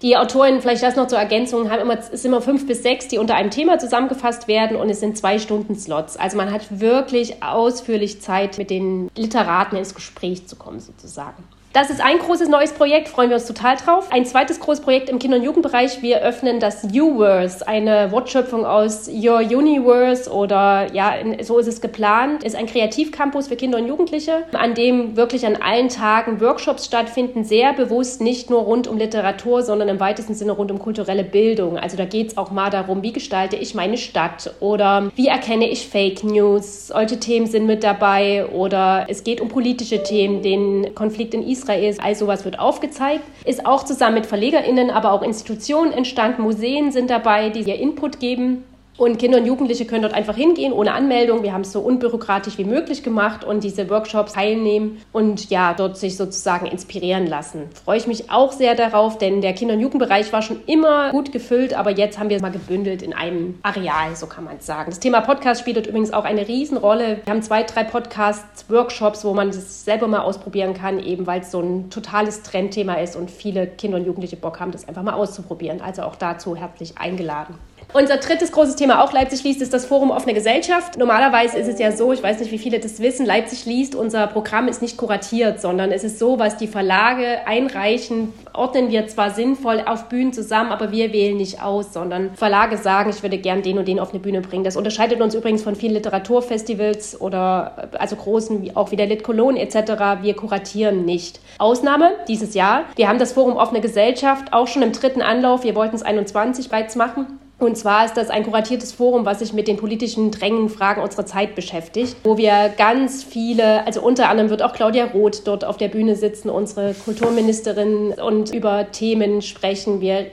Die 0.04 0.16
Autoren, 0.16 0.62
vielleicht 0.62 0.84
das 0.84 0.96
noch 0.96 1.08
zur 1.08 1.18
Ergänzung, 1.18 1.72
haben 1.72 1.82
immer, 1.82 1.98
es 1.98 2.22
sind 2.22 2.32
immer 2.32 2.42
fünf 2.42 2.68
bis 2.68 2.84
sechs, 2.84 3.08
die 3.08 3.18
unter 3.18 3.34
einem 3.34 3.50
Thema 3.50 3.80
zusammengefasst 3.80 4.48
werden 4.48 4.78
und 4.78 4.92
es 4.92 5.00
sind 5.00 5.18
zwei 5.18 5.40
Stunden 5.40 5.76
Slots. 5.76 6.18
Also 6.18 6.38
man 6.38 6.52
hat 6.52 6.80
wirklich 6.80 7.42
ausführlich 7.42 8.22
Zeit, 8.22 8.60
mit 8.60 8.70
den 8.70 9.10
Literaten 9.16 9.76
ins 9.76 9.96
Gespräch 9.96 10.48
zu 10.48 10.56
kommen, 10.56 10.80
sozusagen. 10.80 11.44
Das 11.74 11.92
ist 11.92 12.02
ein 12.02 12.18
großes 12.18 12.50
neues 12.50 12.72
Projekt, 12.72 13.08
freuen 13.08 13.30
wir 13.30 13.36
uns 13.36 13.46
total 13.46 13.76
drauf. 13.76 14.08
Ein 14.10 14.26
zweites 14.26 14.60
großes 14.60 14.84
Projekt 14.84 15.10
im 15.10 15.20
Kinder- 15.20 15.38
und 15.38 15.44
Jugendbereich. 15.44 16.02
Wir 16.02 16.22
öffnen 16.22 16.60
das 16.60 16.86
U-Verse, 16.86 17.68
eine 17.68 18.12
Wortschöpfung 18.12 18.66
aus 18.66 19.08
Your 19.08 19.40
Universe 19.40 20.32
oder 20.32 20.92
ja, 20.94 21.14
so 21.42 21.60
ist 21.60 21.68
es 21.68 21.80
geplant. 21.80 22.44
Ist 22.44 22.56
ein 22.56 22.66
Kreativcampus 22.66 23.50
für 23.50 23.56
Kinder 23.58 23.78
und 23.78 23.88
Jugendliche, 23.88 24.46
an 24.54 24.74
dem 24.74 25.18
wirklich 25.18 25.46
an 25.46 25.58
allen 25.58 25.90
Tagen 25.90 26.42
Workshops 26.42 26.86
stattfinden, 26.86 27.44
sehr 27.44 27.74
bewusst 27.74 28.22
nicht 28.22 28.50
nur 28.50 28.62
rund 28.62 28.88
um 28.88 28.98
Literatur, 28.98 29.62
sondern 29.62 29.90
im 29.90 30.00
weitesten 30.00 30.34
Sinne 30.34 30.54
rund 30.54 30.72
um 30.72 30.80
kulturelle 30.80 31.26
Bildung. 31.26 31.78
Also 31.78 31.96
da 31.96 32.06
geht 32.06 32.30
es 32.30 32.38
auch 32.38 32.50
mal 32.50 32.72
darum, 32.72 33.04
wie 33.04 33.12
gestalte 33.12 33.56
ich 33.56 33.76
meine 33.76 33.98
Stadt 33.98 34.52
oder 34.62 35.12
wie 35.16 35.28
erkenne 35.28 35.70
ich 35.70 35.88
Fake 35.88 36.24
News. 36.24 36.88
Solche 36.88 37.20
Themen 37.20 37.46
sind 37.46 37.68
mit 37.68 37.84
dabei 37.84 38.48
oder 38.48 39.06
es 39.10 39.24
geht 39.24 39.42
um 39.42 39.50
politische 39.50 40.02
Themen, 40.02 40.42
den 40.42 40.96
Konflikt 40.96 41.36
in 41.36 41.44
Israel 41.44 41.67
Israels. 41.68 42.00
All 42.00 42.16
sowas 42.16 42.46
wird 42.46 42.60
aufgezeigt. 42.60 43.24
Ist 43.46 43.66
auch 43.66 43.84
zusammen 43.84 44.16
mit 44.16 44.26
VerlegerInnen, 44.26 44.90
aber 44.90 45.12
auch 45.12 45.22
Institutionen 45.22 45.92
entstanden. 45.92 46.42
Museen 46.42 46.92
sind 46.92 47.10
dabei, 47.10 47.50
die 47.50 47.62
ihr 47.62 47.80
Input 47.80 48.20
geben. 48.20 48.64
Und 48.98 49.20
Kinder 49.20 49.38
und 49.38 49.46
Jugendliche 49.46 49.86
können 49.86 50.02
dort 50.02 50.16
einfach 50.16 50.36
hingehen, 50.36 50.74
ohne 50.74 50.94
Anmeldung. 50.94 51.44
Wir 51.44 51.54
haben 51.54 51.62
es 51.62 51.72
so 51.72 51.82
unbürokratisch 51.82 52.58
wie 52.58 52.64
möglich 52.64 53.04
gemacht 53.04 53.44
und 53.44 53.64
diese 53.64 53.90
Workshops 53.92 54.34
teilnehmen 54.34 55.02
und 55.14 55.52
ja, 55.52 55.76
dort 55.76 55.98
sich 55.98 56.18
sozusagen 56.18 56.66
inspirieren 56.66 57.28
lassen. 57.28 57.70
Freue 57.86 58.00
ich 58.00 58.08
mich 58.08 58.32
auch 58.32 58.52
sehr 58.52 58.74
darauf, 58.74 59.20
denn 59.20 59.42
der 59.42 59.54
Kinder- 59.54 59.76
und 59.76 59.82
Jugendbereich 59.82 60.34
war 60.34 60.42
schon 60.42 60.62
immer 60.66 61.12
gut 61.12 61.32
gefüllt, 61.32 61.76
aber 61.76 61.92
jetzt 61.92 62.18
haben 62.18 62.30
wir 62.30 62.38
es 62.38 62.42
mal 62.42 62.52
gebündelt 62.52 63.04
in 63.04 63.14
einem 63.14 63.60
Areal, 63.62 64.16
so 64.16 64.26
kann 64.26 64.46
man 64.46 64.58
es 64.58 64.66
sagen. 64.66 64.90
Das 64.90 65.00
Thema 65.00 65.22
Podcast 65.22 65.62
spielt 65.62 65.78
dort 65.78 65.86
übrigens 65.86 66.12
auch 66.12 66.26
eine 66.26 66.48
Riesenrolle. 66.48 67.20
Wir 67.24 67.34
haben 67.34 67.44
zwei, 67.44 67.62
drei 67.62 67.84
Podcasts, 67.84 68.66
Workshops, 68.68 69.24
wo 69.24 69.36
man 69.36 69.50
das 69.50 69.86
selber 69.86 70.08
mal 70.08 70.22
ausprobieren 70.22 70.74
kann, 70.74 71.00
eben 71.00 71.28
weil 71.28 71.42
es 71.42 71.52
so 71.52 71.60
ein 71.60 71.92
totales 71.92 72.42
Trendthema 72.42 72.96
ist 72.96 73.16
und 73.16 73.30
viele 73.30 73.68
Kinder 73.68 73.98
und 73.98 74.06
Jugendliche 74.06 74.38
Bock 74.38 74.60
haben, 74.60 74.72
das 74.72 74.88
einfach 74.88 75.04
mal 75.04 75.14
auszuprobieren. 75.14 75.82
Also 75.82 76.02
auch 76.02 76.16
dazu 76.16 76.56
herzlich 76.56 76.98
eingeladen. 76.98 77.56
Unser 77.94 78.18
drittes 78.18 78.52
großes 78.52 78.76
Thema, 78.76 79.02
auch 79.02 79.14
Leipzig 79.14 79.44
liest, 79.44 79.62
ist 79.62 79.74
das 79.74 79.86
Forum 79.86 80.12
Offene 80.12 80.34
Gesellschaft. 80.34 80.98
Normalerweise 80.98 81.58
ist 81.58 81.70
es 81.70 81.80
ja 81.80 81.94
so, 81.94 82.12
ich 82.12 82.22
weiß 82.22 82.40
nicht, 82.40 82.52
wie 82.52 82.58
viele 82.58 82.80
das 82.80 83.00
wissen, 83.00 83.26
Leipzig 83.26 83.66
liest, 83.66 83.96
unser 83.96 84.28
Programm 84.28 84.68
ist 84.68 84.82
nicht 84.82 84.98
kuratiert, 84.98 85.62
sondern 85.62 85.92
es 85.92 86.04
ist 86.04 86.20
so, 86.20 86.38
was 86.38 86.58
die 86.58 86.68
Verlage 86.68 87.48
einreichen, 87.48 88.34
ordnen 88.54 88.92
wir 88.92 89.08
zwar 89.08 89.32
sinnvoll 89.32 89.82
auf 89.86 90.10
Bühnen 90.10 90.34
zusammen, 90.34 90.72
aber 90.74 90.92
wir 90.92 91.14
wählen 91.14 91.38
nicht 91.38 91.64
aus, 91.64 91.94
sondern 91.94 92.36
Verlage 92.36 92.78
sagen, 92.78 93.10
ich 93.10 93.24
würde 93.24 93.38
gern 93.38 93.62
den 93.62 93.78
und 93.80 93.88
den 93.88 94.02
auf 94.02 94.12
eine 94.12 94.20
Bühne 94.20 94.42
bringen. 94.42 94.66
Das 94.66 94.76
unterscheidet 94.76 95.22
uns 95.22 95.34
übrigens 95.34 95.64
von 95.64 95.76
vielen 95.76 95.94
Literaturfestivals 95.94 97.22
oder 97.22 97.90
also 97.98 98.18
großen, 98.18 98.76
auch 98.76 98.92
wie 98.92 98.98
der 98.98 99.08
Lit 99.08 99.24
Cologne 99.24 99.60
etc. 99.62 100.22
Wir 100.22 100.36
kuratieren 100.36 101.06
nicht. 101.06 101.40
Ausnahme 101.58 102.12
dieses 102.28 102.54
Jahr. 102.54 102.84
Wir 102.98 103.08
haben 103.08 103.20
das 103.20 103.32
Forum 103.32 103.56
Offene 103.56 103.80
Gesellschaft 103.80 104.52
auch 104.52 104.68
schon 104.68 104.82
im 104.82 104.92
dritten 104.92 105.22
Anlauf. 105.22 105.64
Wir 105.64 105.76
wollten 105.76 105.96
es 105.96 106.04
21 106.04 106.70
bereits 106.70 106.96
machen. 106.96 107.40
Und 107.60 107.76
zwar 107.76 108.06
ist 108.06 108.16
das 108.16 108.30
ein 108.30 108.44
kuratiertes 108.44 108.92
Forum, 108.92 109.26
was 109.26 109.40
sich 109.40 109.52
mit 109.52 109.68
den 109.68 109.78
politischen 109.78 110.30
drängen 110.30 110.70
Fragen 110.70 111.02
unserer 111.02 111.26
Zeit 111.26 111.56
beschäftigt, 111.56 112.16
wo 112.24 112.38
wir 112.38 112.72
ganz 112.78 113.24
viele, 113.24 113.84
also 113.88 114.00
unter 114.02 114.30
anderem 114.30 114.52
wird 114.52 114.62
auch 114.62 114.74
Claudia 114.74 115.06
Roth 115.06 115.48
dort 115.48 115.66
auf 115.66 115.76
der 115.78 115.88
Bühne 115.88 116.16
sitzen, 116.16 116.52
unsere 116.52 116.94
Kulturministerin, 116.94 118.14
und 118.14 118.54
über 118.54 118.92
Themen 118.92 119.42
sprechen. 119.42 120.02
Wir 120.02 120.28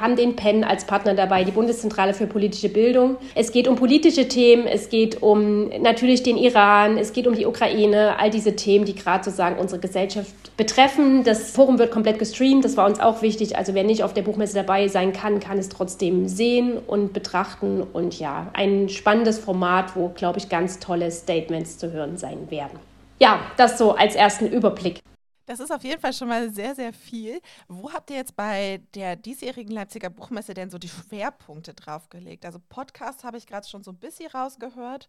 haben 0.00 0.16
den 0.16 0.36
PEN 0.36 0.64
als 0.64 0.86
Partner 0.86 1.14
dabei, 1.14 1.44
die 1.44 1.50
Bundeszentrale 1.50 2.14
für 2.14 2.26
politische 2.26 2.70
Bildung. 2.70 3.16
Es 3.34 3.52
geht 3.52 3.68
um 3.68 3.76
politische 3.76 4.26
Themen, 4.28 4.66
es 4.66 4.88
geht 4.88 5.22
um 5.22 5.68
natürlich 5.82 6.22
den 6.22 6.38
Iran, 6.38 6.96
es 6.96 7.12
geht 7.12 7.26
um 7.26 7.34
die 7.34 7.44
Ukraine, 7.44 8.18
all 8.18 8.30
diese 8.30 8.56
Themen, 8.56 8.86
die 8.86 8.94
gerade 8.94 9.22
sozusagen 9.22 9.58
unsere 9.58 9.80
Gesellschaft 9.82 10.32
betreffen. 10.56 11.24
Das 11.24 11.50
Forum 11.50 11.78
wird 11.78 11.90
komplett 11.90 12.18
gestreamt, 12.18 12.64
das 12.64 12.78
war 12.78 12.86
uns 12.86 13.00
auch 13.00 13.20
wichtig. 13.20 13.58
Also 13.58 13.74
wer 13.74 13.84
nicht 13.84 14.02
auf 14.02 14.14
der 14.14 14.22
Buchmesse 14.22 14.54
dabei 14.54 14.88
sein 14.88 15.12
kann, 15.12 15.40
kann 15.40 15.58
es 15.58 15.68
trotzdem 15.68 16.26
sehen 16.26 16.53
sehen 16.54 16.78
und 16.78 17.12
betrachten. 17.12 17.82
Und 17.82 18.18
ja, 18.18 18.50
ein 18.52 18.88
spannendes 18.88 19.38
Format, 19.38 19.96
wo, 19.96 20.08
glaube 20.10 20.38
ich, 20.38 20.48
ganz 20.48 20.78
tolle 20.78 21.10
Statements 21.10 21.78
zu 21.78 21.92
hören 21.92 22.16
sein 22.16 22.50
werden. 22.50 22.78
Ja, 23.20 23.40
das 23.56 23.78
so 23.78 23.92
als 23.92 24.14
ersten 24.14 24.46
Überblick. 24.46 25.00
Das 25.46 25.60
ist 25.60 25.70
auf 25.70 25.84
jeden 25.84 26.00
Fall 26.00 26.14
schon 26.14 26.28
mal 26.28 26.50
sehr, 26.50 26.74
sehr 26.74 26.92
viel. 26.92 27.40
Wo 27.68 27.92
habt 27.92 28.10
ihr 28.10 28.16
jetzt 28.16 28.34
bei 28.34 28.80
der 28.94 29.14
diesjährigen 29.14 29.74
Leipziger 29.74 30.08
Buchmesse 30.08 30.54
denn 30.54 30.70
so 30.70 30.78
die 30.78 30.88
Schwerpunkte 30.88 31.74
draufgelegt? 31.74 32.46
Also 32.46 32.58
Podcast 32.68 33.24
habe 33.24 33.36
ich 33.36 33.46
gerade 33.46 33.68
schon 33.68 33.82
so 33.82 33.90
ein 33.90 33.98
bisschen 33.98 34.30
rausgehört. 34.30 35.08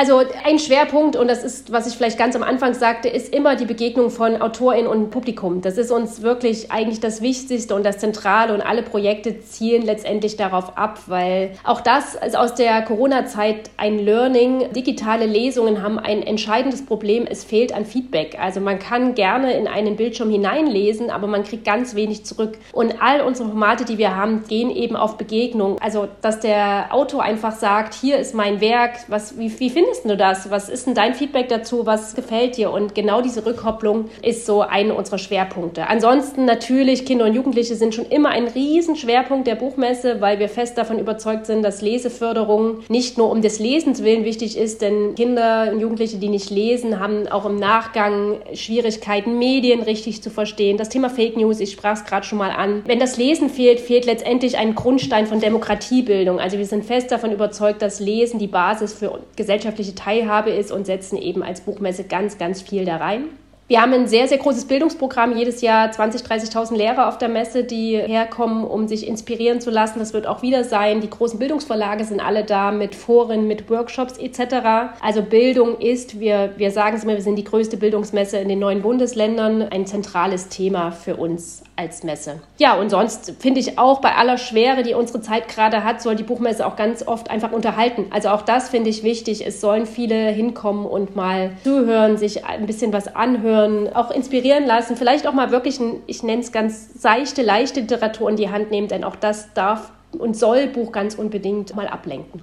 Also 0.00 0.22
ein 0.46 0.58
Schwerpunkt, 0.58 1.14
und 1.14 1.28
das 1.28 1.44
ist, 1.44 1.72
was 1.72 1.86
ich 1.86 1.94
vielleicht 1.94 2.16
ganz 2.16 2.34
am 2.34 2.42
Anfang 2.42 2.72
sagte, 2.72 3.10
ist 3.10 3.34
immer 3.34 3.54
die 3.54 3.66
Begegnung 3.66 4.08
von 4.08 4.40
Autorin 4.40 4.86
und 4.86 5.10
Publikum. 5.10 5.60
Das 5.60 5.76
ist 5.76 5.90
uns 5.90 6.22
wirklich 6.22 6.72
eigentlich 6.72 7.00
das 7.00 7.20
Wichtigste 7.20 7.74
und 7.74 7.84
das 7.84 7.98
Zentrale 7.98 8.54
und 8.54 8.62
alle 8.62 8.82
Projekte 8.82 9.42
zielen 9.42 9.82
letztendlich 9.82 10.38
darauf 10.38 10.78
ab, 10.78 11.00
weil 11.08 11.50
auch 11.64 11.82
das 11.82 12.14
ist 12.14 12.34
aus 12.34 12.54
der 12.54 12.80
Corona-Zeit 12.80 13.68
ein 13.76 13.98
Learning. 13.98 14.72
Digitale 14.72 15.26
Lesungen 15.26 15.82
haben 15.82 15.98
ein 15.98 16.22
entscheidendes 16.22 16.86
Problem, 16.86 17.26
es 17.28 17.44
fehlt 17.44 17.74
an 17.74 17.84
Feedback. 17.84 18.38
Also 18.40 18.60
man 18.60 18.78
kann 18.78 19.14
gerne 19.14 19.52
in 19.52 19.68
einen 19.68 19.96
Bildschirm 19.96 20.30
hineinlesen, 20.30 21.10
aber 21.10 21.26
man 21.26 21.44
kriegt 21.44 21.66
ganz 21.66 21.94
wenig 21.94 22.24
zurück. 22.24 22.56
Und 22.72 23.02
all 23.02 23.20
unsere 23.20 23.50
Formate, 23.50 23.84
die 23.84 23.98
wir 23.98 24.16
haben, 24.16 24.44
gehen 24.48 24.70
eben 24.70 24.96
auf 24.96 25.18
Begegnung. 25.18 25.76
Also 25.82 26.08
dass 26.22 26.40
der 26.40 26.94
Autor 26.94 27.22
einfach 27.22 27.52
sagt, 27.52 27.92
hier 27.92 28.16
ist 28.16 28.34
mein 28.34 28.62
Werk, 28.62 28.92
was, 29.08 29.38
wie, 29.38 29.60
wie 29.60 29.68
findest 29.70 30.00
findest 30.00 30.04
du 30.04 30.16
das? 30.16 30.50
Was 30.50 30.68
ist 30.68 30.86
denn 30.86 30.94
dein 30.94 31.14
Feedback 31.14 31.48
dazu? 31.48 31.86
Was 31.86 32.14
gefällt 32.14 32.56
dir? 32.56 32.70
Und 32.70 32.94
genau 32.94 33.22
diese 33.22 33.44
Rückkopplung 33.44 34.06
ist 34.22 34.46
so 34.46 34.60
einer 34.62 34.96
unserer 34.96 35.18
Schwerpunkte. 35.18 35.88
Ansonsten 35.88 36.44
natürlich, 36.44 37.04
Kinder 37.04 37.26
und 37.26 37.34
Jugendliche 37.34 37.74
sind 37.74 37.94
schon 37.94 38.06
immer 38.06 38.30
ein 38.30 38.48
Riesenschwerpunkt 38.48 39.46
der 39.46 39.54
Buchmesse, 39.54 40.20
weil 40.20 40.38
wir 40.38 40.48
fest 40.48 40.76
davon 40.78 40.98
überzeugt 40.98 41.46
sind, 41.46 41.62
dass 41.62 41.82
Leseförderung 41.82 42.80
nicht 42.88 43.18
nur 43.18 43.30
um 43.30 43.42
des 43.42 43.58
Lesens 43.58 44.02
willen 44.02 44.24
wichtig 44.24 44.56
ist, 44.56 44.82
denn 44.82 45.14
Kinder 45.14 45.70
und 45.72 45.80
Jugendliche, 45.80 46.18
die 46.18 46.28
nicht 46.28 46.50
lesen, 46.50 47.00
haben 47.00 47.28
auch 47.28 47.46
im 47.46 47.56
Nachgang 47.56 48.36
Schwierigkeiten, 48.54 49.38
Medien 49.38 49.82
richtig 49.82 50.22
zu 50.22 50.30
verstehen. 50.30 50.76
Das 50.76 50.88
Thema 50.88 51.10
Fake 51.10 51.36
News, 51.36 51.60
ich 51.60 51.72
sprach 51.72 51.94
es 51.94 52.04
gerade 52.04 52.26
schon 52.26 52.38
mal 52.38 52.50
an. 52.50 52.82
Wenn 52.86 52.98
das 52.98 53.16
Lesen 53.16 53.48
fehlt, 53.48 53.80
fehlt 53.80 54.06
letztendlich 54.06 54.58
ein 54.58 54.74
Grundstein 54.74 55.26
von 55.26 55.40
Demokratiebildung. 55.40 56.40
Also 56.40 56.58
wir 56.58 56.66
sind 56.66 56.84
fest 56.84 57.10
davon 57.10 57.32
überzeugt, 57.32 57.82
dass 57.82 58.00
Lesen 58.00 58.38
die 58.38 58.46
Basis 58.46 58.92
für 58.92 59.20
gesellschaftliche 59.36 59.59
gesellschaftliche 59.60 59.94
Teilhabe 59.94 60.50
ist 60.50 60.72
und 60.72 60.86
setzen 60.86 61.16
eben 61.16 61.42
als 61.42 61.60
Buchmesse 61.60 62.04
ganz, 62.04 62.38
ganz 62.38 62.62
viel 62.62 62.86
da 62.86 62.96
rein. 62.96 63.24
Wir 63.70 63.80
haben 63.80 63.92
ein 63.92 64.08
sehr, 64.08 64.26
sehr 64.26 64.38
großes 64.38 64.64
Bildungsprogramm. 64.64 65.36
Jedes 65.36 65.60
Jahr 65.60 65.90
20.000, 65.90 66.26
30.000 66.26 66.76
Lehrer 66.76 67.06
auf 67.06 67.18
der 67.18 67.28
Messe, 67.28 67.62
die 67.62 67.96
herkommen, 67.96 68.64
um 68.64 68.88
sich 68.88 69.06
inspirieren 69.06 69.60
zu 69.60 69.70
lassen. 69.70 70.00
Das 70.00 70.12
wird 70.12 70.26
auch 70.26 70.42
wieder 70.42 70.64
sein. 70.64 71.00
Die 71.00 71.08
großen 71.08 71.38
Bildungsverlage 71.38 72.04
sind 72.04 72.18
alle 72.18 72.42
da 72.42 72.72
mit 72.72 72.96
Foren, 72.96 73.46
mit 73.46 73.70
Workshops 73.70 74.18
etc. 74.18 74.96
Also 75.00 75.22
Bildung 75.22 75.78
ist, 75.78 76.18
wir, 76.18 76.54
wir 76.56 76.72
sagen 76.72 76.96
es 76.96 77.04
immer, 77.04 77.12
wir 77.12 77.22
sind 77.22 77.36
die 77.36 77.44
größte 77.44 77.76
Bildungsmesse 77.76 78.38
in 78.38 78.48
den 78.48 78.58
neuen 78.58 78.82
Bundesländern, 78.82 79.62
ein 79.62 79.86
zentrales 79.86 80.48
Thema 80.48 80.90
für 80.90 81.14
uns 81.14 81.62
als 81.76 82.02
Messe. 82.02 82.40
Ja, 82.58 82.74
und 82.74 82.90
sonst 82.90 83.34
finde 83.38 83.60
ich 83.60 83.78
auch 83.78 84.00
bei 84.00 84.16
aller 84.16 84.36
Schwere, 84.36 84.82
die 84.82 84.94
unsere 84.94 85.20
Zeit 85.20 85.46
gerade 85.46 85.84
hat, 85.84 86.02
soll 86.02 86.16
die 86.16 86.24
Buchmesse 86.24 86.66
auch 86.66 86.74
ganz 86.74 87.06
oft 87.06 87.30
einfach 87.30 87.52
unterhalten. 87.52 88.06
Also 88.10 88.30
auch 88.30 88.42
das 88.42 88.68
finde 88.68 88.90
ich 88.90 89.04
wichtig. 89.04 89.46
Es 89.46 89.60
sollen 89.60 89.86
viele 89.86 90.28
hinkommen 90.30 90.86
und 90.86 91.14
mal 91.14 91.52
zuhören, 91.62 92.16
sich 92.18 92.44
ein 92.44 92.66
bisschen 92.66 92.92
was 92.92 93.14
anhören 93.14 93.59
anhören, 93.60 93.92
auch 93.94 94.10
inspirieren 94.10 94.66
lassen, 94.66 94.96
vielleicht 94.96 95.26
auch 95.26 95.32
mal 95.32 95.50
wirklich, 95.50 95.80
ein, 95.80 96.02
ich 96.06 96.22
nenne 96.22 96.42
es 96.42 96.52
ganz 96.52 97.00
seichte, 97.00 97.42
leichte 97.42 97.80
Literatur 97.80 98.30
in 98.30 98.36
die 98.36 98.50
Hand 98.50 98.70
nehmen, 98.70 98.88
denn 98.88 99.04
auch 99.04 99.16
das 99.16 99.52
darf 99.54 99.92
und 100.12 100.36
soll 100.36 100.66
Buch 100.68 100.92
ganz 100.92 101.14
unbedingt 101.14 101.74
mal 101.74 101.88
ablenken. 101.88 102.42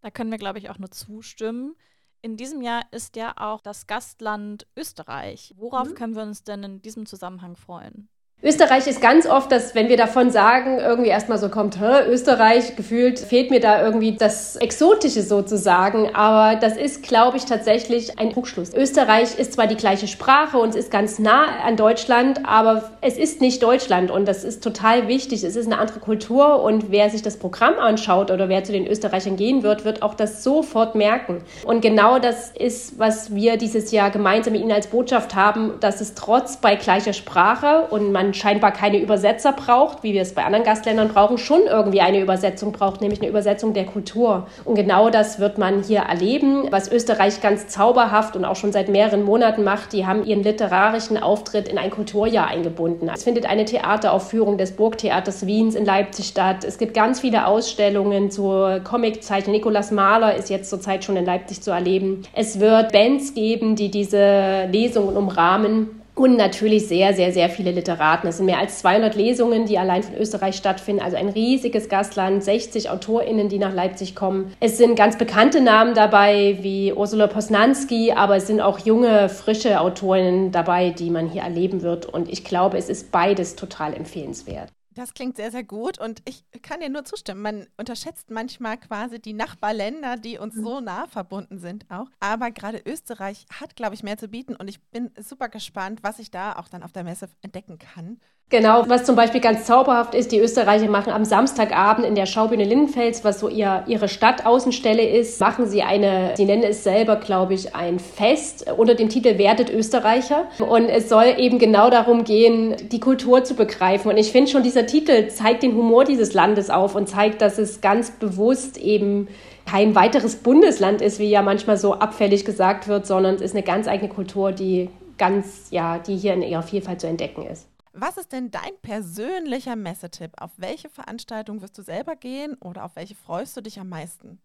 Da 0.00 0.10
können 0.10 0.30
wir, 0.30 0.38
glaube 0.38 0.58
ich, 0.58 0.70
auch 0.70 0.78
nur 0.78 0.90
zustimmen. 0.90 1.74
In 2.20 2.36
diesem 2.36 2.62
Jahr 2.62 2.82
ist 2.90 3.16
ja 3.16 3.34
auch 3.36 3.60
das 3.60 3.86
Gastland 3.86 4.66
Österreich. 4.76 5.54
Worauf 5.56 5.90
mhm. 5.90 5.94
können 5.94 6.16
wir 6.16 6.22
uns 6.22 6.42
denn 6.42 6.62
in 6.64 6.82
diesem 6.82 7.06
Zusammenhang 7.06 7.56
freuen? 7.56 8.08
Österreich 8.40 8.86
ist 8.86 9.00
ganz 9.00 9.26
oft, 9.26 9.50
dass 9.50 9.74
wenn 9.74 9.88
wir 9.88 9.96
davon 9.96 10.30
sagen, 10.30 10.78
irgendwie 10.78 11.08
erstmal 11.08 11.38
so 11.38 11.48
kommt, 11.48 11.76
Österreich, 12.08 12.76
gefühlt 12.76 13.18
fehlt 13.18 13.50
mir 13.50 13.58
da 13.58 13.82
irgendwie 13.82 14.12
das 14.12 14.54
Exotische 14.54 15.22
sozusagen. 15.22 16.14
Aber 16.14 16.54
das 16.54 16.76
ist, 16.76 17.02
glaube 17.02 17.36
ich, 17.36 17.46
tatsächlich 17.46 18.16
ein 18.20 18.30
Trugschluss. 18.30 18.72
Österreich 18.72 19.36
ist 19.40 19.54
zwar 19.54 19.66
die 19.66 19.74
gleiche 19.74 20.06
Sprache 20.06 20.56
und 20.56 20.68
es 20.68 20.76
ist 20.76 20.92
ganz 20.92 21.18
nah 21.18 21.46
an 21.64 21.74
Deutschland, 21.74 22.46
aber 22.46 22.92
es 23.00 23.18
ist 23.18 23.40
nicht 23.40 23.60
Deutschland 23.60 24.12
und 24.12 24.28
das 24.28 24.44
ist 24.44 24.62
total 24.62 25.08
wichtig. 25.08 25.42
Es 25.42 25.56
ist 25.56 25.66
eine 25.66 25.78
andere 25.78 25.98
Kultur 25.98 26.62
und 26.62 26.92
wer 26.92 27.10
sich 27.10 27.22
das 27.22 27.38
Programm 27.38 27.74
anschaut 27.80 28.30
oder 28.30 28.48
wer 28.48 28.62
zu 28.62 28.70
den 28.70 28.86
Österreichern 28.86 29.34
gehen 29.34 29.64
wird, 29.64 29.84
wird 29.84 30.02
auch 30.02 30.14
das 30.14 30.44
sofort 30.44 30.94
merken. 30.94 31.42
Und 31.64 31.80
genau 31.80 32.20
das 32.20 32.52
ist, 32.52 33.00
was 33.00 33.34
wir 33.34 33.56
dieses 33.56 33.90
Jahr 33.90 34.10
gemeinsam 34.10 34.52
mit 34.52 34.62
Ihnen 34.62 34.70
als 34.70 34.86
Botschaft 34.86 35.34
haben, 35.34 35.72
dass 35.80 36.00
es 36.00 36.14
trotz 36.14 36.58
bei 36.58 36.76
gleicher 36.76 37.12
Sprache 37.12 37.88
und 37.90 38.12
man 38.12 38.27
scheinbar 38.34 38.72
keine 38.72 38.98
Übersetzer 38.98 39.52
braucht, 39.52 40.02
wie 40.02 40.12
wir 40.12 40.22
es 40.22 40.34
bei 40.34 40.44
anderen 40.44 40.64
Gastländern 40.64 41.08
brauchen, 41.08 41.38
schon 41.38 41.62
irgendwie 41.66 42.00
eine 42.00 42.20
Übersetzung 42.20 42.72
braucht, 42.72 43.00
nämlich 43.00 43.20
eine 43.20 43.28
Übersetzung 43.28 43.74
der 43.74 43.86
Kultur. 43.86 44.46
Und 44.64 44.74
genau 44.74 45.10
das 45.10 45.38
wird 45.38 45.58
man 45.58 45.82
hier 45.82 46.00
erleben, 46.00 46.68
was 46.70 46.90
Österreich 46.90 47.40
ganz 47.40 47.68
zauberhaft 47.68 48.36
und 48.36 48.44
auch 48.44 48.56
schon 48.56 48.72
seit 48.72 48.88
mehreren 48.88 49.24
Monaten 49.24 49.64
macht. 49.64 49.92
Die 49.92 50.06
haben 50.06 50.24
ihren 50.24 50.42
literarischen 50.42 51.16
Auftritt 51.16 51.68
in 51.68 51.78
ein 51.78 51.90
Kulturjahr 51.90 52.46
eingebunden. 52.48 53.10
Es 53.14 53.24
findet 53.24 53.46
eine 53.46 53.64
Theateraufführung 53.64 54.58
des 54.58 54.72
Burgtheaters 54.72 55.46
Wiens 55.46 55.74
in 55.74 55.84
Leipzig 55.84 56.26
statt. 56.26 56.64
Es 56.64 56.78
gibt 56.78 56.94
ganz 56.94 57.20
viele 57.20 57.46
Ausstellungen 57.46 58.30
zur 58.30 58.80
Comiczeichen. 58.80 59.52
Nikolaus 59.52 59.90
Mahler 59.90 60.34
ist 60.36 60.50
jetzt 60.50 60.70
zurzeit 60.70 61.04
schon 61.04 61.16
in 61.16 61.24
Leipzig 61.24 61.62
zu 61.62 61.70
erleben. 61.70 62.22
Es 62.32 62.60
wird 62.60 62.92
Bands 62.92 63.34
geben, 63.34 63.76
die 63.76 63.90
diese 63.90 64.66
Lesungen 64.70 65.16
umrahmen 65.16 65.97
und 66.18 66.36
natürlich 66.36 66.88
sehr, 66.88 67.14
sehr, 67.14 67.32
sehr 67.32 67.48
viele 67.48 67.70
Literaten. 67.70 68.28
Es 68.28 68.38
sind 68.38 68.46
mehr 68.46 68.58
als 68.58 68.80
200 68.80 69.14
Lesungen, 69.14 69.66
die 69.66 69.78
allein 69.78 70.02
von 70.02 70.16
Österreich 70.16 70.56
stattfinden. 70.56 71.02
Also 71.02 71.16
ein 71.16 71.28
riesiges 71.28 71.88
Gastland, 71.88 72.42
60 72.42 72.90
AutorInnen, 72.90 73.48
die 73.48 73.58
nach 73.58 73.72
Leipzig 73.72 74.14
kommen. 74.14 74.52
Es 74.60 74.78
sind 74.78 74.96
ganz 74.96 75.16
bekannte 75.16 75.60
Namen 75.60 75.94
dabei, 75.94 76.58
wie 76.60 76.92
Ursula 76.92 77.26
Posnanski, 77.26 78.12
aber 78.12 78.36
es 78.36 78.46
sind 78.46 78.60
auch 78.60 78.78
junge, 78.80 79.28
frische 79.28 79.80
AutorInnen 79.80 80.50
dabei, 80.52 80.90
die 80.90 81.10
man 81.10 81.28
hier 81.28 81.42
erleben 81.42 81.82
wird. 81.82 82.06
Und 82.06 82.28
ich 82.28 82.44
glaube, 82.44 82.78
es 82.78 82.88
ist 82.88 83.12
beides 83.12 83.56
total 83.56 83.94
empfehlenswert. 83.94 84.70
Das 84.98 85.14
klingt 85.14 85.36
sehr, 85.36 85.52
sehr 85.52 85.62
gut 85.62 86.00
und 86.00 86.22
ich 86.24 86.44
kann 86.60 86.80
dir 86.80 86.88
nur 86.88 87.04
zustimmen. 87.04 87.40
Man 87.40 87.66
unterschätzt 87.76 88.30
manchmal 88.30 88.76
quasi 88.78 89.20
die 89.20 89.32
Nachbarländer, 89.32 90.16
die 90.16 90.38
uns 90.38 90.56
mhm. 90.56 90.64
so 90.64 90.80
nah 90.80 91.06
verbunden 91.06 91.60
sind 91.60 91.88
auch. 91.88 92.10
Aber 92.18 92.50
gerade 92.50 92.82
Österreich 92.84 93.46
hat, 93.60 93.76
glaube 93.76 93.94
ich, 93.94 94.02
mehr 94.02 94.18
zu 94.18 94.26
bieten 94.26 94.56
und 94.56 94.66
ich 94.66 94.82
bin 94.90 95.12
super 95.16 95.48
gespannt, 95.50 96.00
was 96.02 96.18
ich 96.18 96.32
da 96.32 96.56
auch 96.56 96.68
dann 96.68 96.82
auf 96.82 96.90
der 96.90 97.04
Messe 97.04 97.28
entdecken 97.42 97.78
kann. 97.78 98.18
Genau, 98.50 98.88
was 98.88 99.04
zum 99.04 99.14
Beispiel 99.14 99.42
ganz 99.42 99.66
zauberhaft 99.66 100.14
ist, 100.14 100.32
die 100.32 100.38
Österreicher 100.38 100.88
machen 100.88 101.12
am 101.12 101.26
Samstagabend 101.26 102.06
in 102.06 102.14
der 102.14 102.24
Schaubühne 102.24 102.64
Lindenfels, 102.64 103.22
was 103.22 103.40
so 103.40 103.50
ihr, 103.50 103.84
ihre 103.86 104.08
Stadtaußenstelle 104.08 105.06
ist, 105.06 105.38
machen 105.38 105.66
sie 105.66 105.82
eine, 105.82 106.32
sie 106.34 106.46
nennen 106.46 106.62
es 106.62 106.82
selber, 106.82 107.16
glaube 107.16 107.52
ich, 107.52 107.74
ein 107.74 107.98
Fest 107.98 108.64
unter 108.74 108.94
dem 108.94 109.10
Titel 109.10 109.36
Werdet 109.36 109.68
Österreicher. 109.68 110.46
Und 110.66 110.88
es 110.88 111.10
soll 111.10 111.34
eben 111.36 111.58
genau 111.58 111.90
darum 111.90 112.24
gehen, 112.24 112.74
die 112.90 113.00
Kultur 113.00 113.44
zu 113.44 113.52
begreifen. 113.52 114.10
Und 114.10 114.16
ich 114.16 114.32
finde 114.32 114.50
schon, 114.50 114.62
dieser 114.62 114.86
Titel 114.86 115.28
zeigt 115.28 115.62
den 115.62 115.74
Humor 115.74 116.04
dieses 116.04 116.32
Landes 116.32 116.70
auf 116.70 116.94
und 116.94 117.06
zeigt, 117.06 117.42
dass 117.42 117.58
es 117.58 117.82
ganz 117.82 118.12
bewusst 118.12 118.78
eben 118.78 119.28
kein 119.66 119.94
weiteres 119.94 120.36
Bundesland 120.36 121.02
ist, 121.02 121.18
wie 121.18 121.28
ja 121.28 121.42
manchmal 121.42 121.76
so 121.76 121.92
abfällig 121.92 122.46
gesagt 122.46 122.88
wird, 122.88 123.06
sondern 123.06 123.34
es 123.34 123.42
ist 123.42 123.54
eine 123.54 123.62
ganz 123.62 123.86
eigene 123.88 124.08
Kultur, 124.08 124.52
die 124.52 124.88
ganz, 125.18 125.66
ja, 125.70 125.98
die 125.98 126.16
hier 126.16 126.32
in 126.32 126.40
ihrer 126.40 126.62
Vielfalt 126.62 127.02
zu 127.02 127.06
entdecken 127.06 127.44
ist. 127.44 127.66
Was 127.92 128.16
ist 128.16 128.32
denn 128.32 128.50
dein 128.50 128.78
persönlicher 128.82 129.76
Messetipp? 129.76 130.32
Auf 130.40 130.52
welche 130.56 130.88
Veranstaltung 130.88 131.60
wirst 131.62 131.76
du 131.78 131.82
selber 131.82 132.16
gehen 132.16 132.54
oder 132.60 132.84
auf 132.84 132.96
welche 132.96 133.14
freust 133.14 133.56
du 133.56 133.60
dich 133.62 133.78
am 133.80 133.88
meisten? 133.88 134.40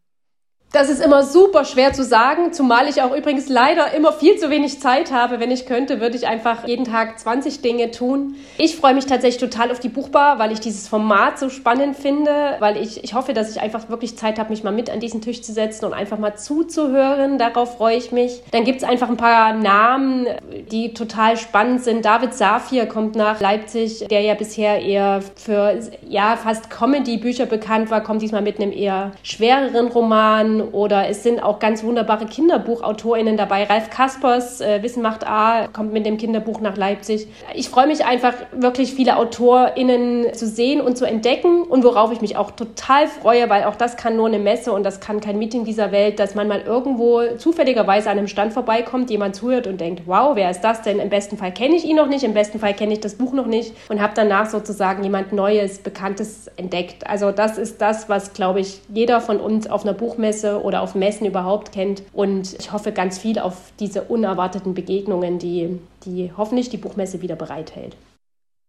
Das 0.74 0.90
ist 0.90 1.06
immer 1.06 1.22
super 1.22 1.66
schwer 1.66 1.94
zu 1.94 2.04
sagen, 2.04 2.52
zumal 2.52 2.90
ich 2.90 3.04
auch 3.04 3.16
übrigens 3.16 3.48
leider 3.48 3.94
immer 3.94 4.12
viel 4.12 4.38
zu 4.38 4.50
wenig 4.50 4.82
Zeit 4.82 5.12
habe. 5.12 5.40
Wenn 5.40 5.52
ich 5.52 5.68
könnte, 5.68 6.02
würde 6.02 6.16
ich 6.18 6.26
einfach 6.26 6.68
jeden 6.68 6.84
Tag 6.84 7.20
20 7.20 7.62
Dinge 7.62 7.92
tun. 7.92 8.38
Ich 8.58 8.76
freue 8.76 8.96
mich 8.96 9.06
tatsächlich 9.06 9.40
total 9.40 9.72
auf 9.72 9.80
die 9.80 9.90
Buchbar, 9.90 10.40
weil 10.40 10.52
ich 10.52 10.62
dieses 10.62 10.88
Format 10.88 11.38
so 11.38 11.50
spannend 11.50 11.96
finde, 11.96 12.56
weil 12.58 12.78
ich, 12.78 13.04
ich 13.04 13.14
hoffe, 13.14 13.36
dass 13.36 13.52
ich 13.52 13.62
einfach 13.62 13.90
wirklich 13.90 14.18
Zeit 14.18 14.40
habe, 14.40 14.50
mich 14.50 14.64
mal 14.64 14.74
mit 14.74 14.90
an 14.90 15.00
diesen 15.00 15.22
Tisch 15.22 15.44
zu 15.44 15.54
setzen 15.54 15.86
und 15.86 15.94
einfach 15.94 16.18
mal 16.18 16.38
zuzuhören. 16.38 17.38
Darauf 17.38 17.78
freue 17.78 17.98
ich 17.98 18.12
mich. 18.12 18.42
Dann 18.50 18.64
gibt 18.64 18.80
es 18.82 18.84
einfach 18.84 19.10
ein 19.10 19.18
paar 19.18 19.54
Namen, 19.54 20.26
die 20.72 20.96
total 20.96 21.38
spannend 21.38 21.84
sind. 21.84 22.04
David 22.04 22.34
Safir 22.34 22.88
kommt 22.88 23.16
nach 23.16 23.40
Leipzig, 23.40 24.08
der 24.10 24.22
ja 24.22 24.34
bisher 24.34 24.82
eher 24.82 25.20
für 25.36 25.80
ja 26.10 26.36
fast 26.36 26.72
Comedy-Bücher 26.72 27.46
bekannt 27.46 27.92
war, 27.92 28.02
kommt 28.02 28.24
diesmal 28.24 28.42
mit 28.42 28.60
einem 28.60 28.72
eher 28.72 29.12
schwereren 29.22 29.90
Roman 29.90 30.63
oder 30.72 31.08
es 31.10 31.24
sind 31.24 31.42
auch 31.42 31.60
ganz 31.60 31.84
wunderbare 31.84 32.26
KinderbuchautorInnen 32.26 33.38
dabei. 33.38 33.66
Ralf 33.66 33.90
Kaspers, 33.90 34.62
äh, 34.62 34.82
Wissen 34.84 35.02
macht 35.02 35.28
A, 35.28 35.68
kommt 35.68 35.94
mit 35.94 36.06
dem 36.06 36.18
Kinderbuch 36.18 36.62
nach 36.62 36.78
Leipzig. 36.78 37.28
Ich 37.54 37.70
freue 37.70 37.88
mich 37.88 38.06
einfach, 38.06 38.34
wirklich 38.52 38.94
viele 38.94 39.18
AutorInnen 39.18 40.34
zu 40.34 40.48
sehen 40.48 40.82
und 40.82 40.98
zu 40.98 41.06
entdecken 41.06 41.64
und 41.64 41.84
worauf 41.84 42.12
ich 42.12 42.22
mich 42.22 42.38
auch 42.38 42.52
total 42.52 43.08
freue, 43.08 43.50
weil 43.50 43.64
auch 43.66 43.76
das 43.76 43.98
kann 43.98 44.16
nur 44.16 44.28
eine 44.28 44.40
Messe 44.40 44.72
und 44.72 44.84
das 44.84 45.00
kann 45.00 45.20
kein 45.20 45.38
Meeting 45.38 45.66
dieser 45.66 45.92
Welt, 45.92 46.20
dass 46.20 46.36
man 46.36 46.48
mal 46.48 46.62
irgendwo 46.62 47.22
zufälligerweise 47.38 48.10
an 48.10 48.18
einem 48.18 48.28
Stand 48.28 48.54
vorbeikommt, 48.54 49.10
jemand 49.10 49.36
zuhört 49.36 49.68
und 49.68 49.80
denkt, 49.82 50.04
wow, 50.06 50.36
wer 50.36 50.50
ist 50.50 50.62
das 50.62 50.82
denn? 50.82 51.00
Im 51.00 51.10
besten 51.10 51.38
Fall 51.38 51.52
kenne 51.52 51.76
ich 51.76 51.86
ihn 51.86 51.96
noch 51.96 52.08
nicht, 52.08 52.24
im 52.24 52.34
besten 52.34 52.60
Fall 52.60 52.74
kenne 52.74 52.94
ich 52.94 53.00
das 53.00 53.16
Buch 53.16 53.34
noch 53.34 53.48
nicht 53.48 53.74
und 53.90 54.02
habe 54.02 54.14
danach 54.16 54.50
sozusagen 54.50 55.04
jemand 55.04 55.34
Neues, 55.34 55.80
Bekanntes 55.80 56.50
entdeckt. 56.58 57.08
Also 57.08 57.32
das 57.32 57.58
ist 57.58 57.82
das, 57.82 58.10
was, 58.10 58.34
glaube 58.34 58.60
ich, 58.60 58.82
jeder 58.94 59.22
von 59.22 59.40
uns 59.40 59.70
auf 59.70 59.84
einer 59.84 59.94
Buchmesse 59.94 60.53
oder 60.62 60.82
auf 60.82 60.96
Messen 60.96 61.26
überhaupt 61.26 61.72
kennt. 61.72 62.04
Und 62.14 62.54
ich 62.60 62.72
hoffe 62.72 62.92
ganz 62.92 63.18
viel 63.18 63.40
auf 63.40 63.74
diese 63.80 64.04
unerwarteten 64.04 64.74
Begegnungen, 64.74 65.40
die, 65.40 65.80
die 66.06 66.32
hoffentlich 66.36 66.70
die 66.70 66.78
Buchmesse 66.78 67.22
wieder 67.22 67.36
bereithält. 67.36 67.96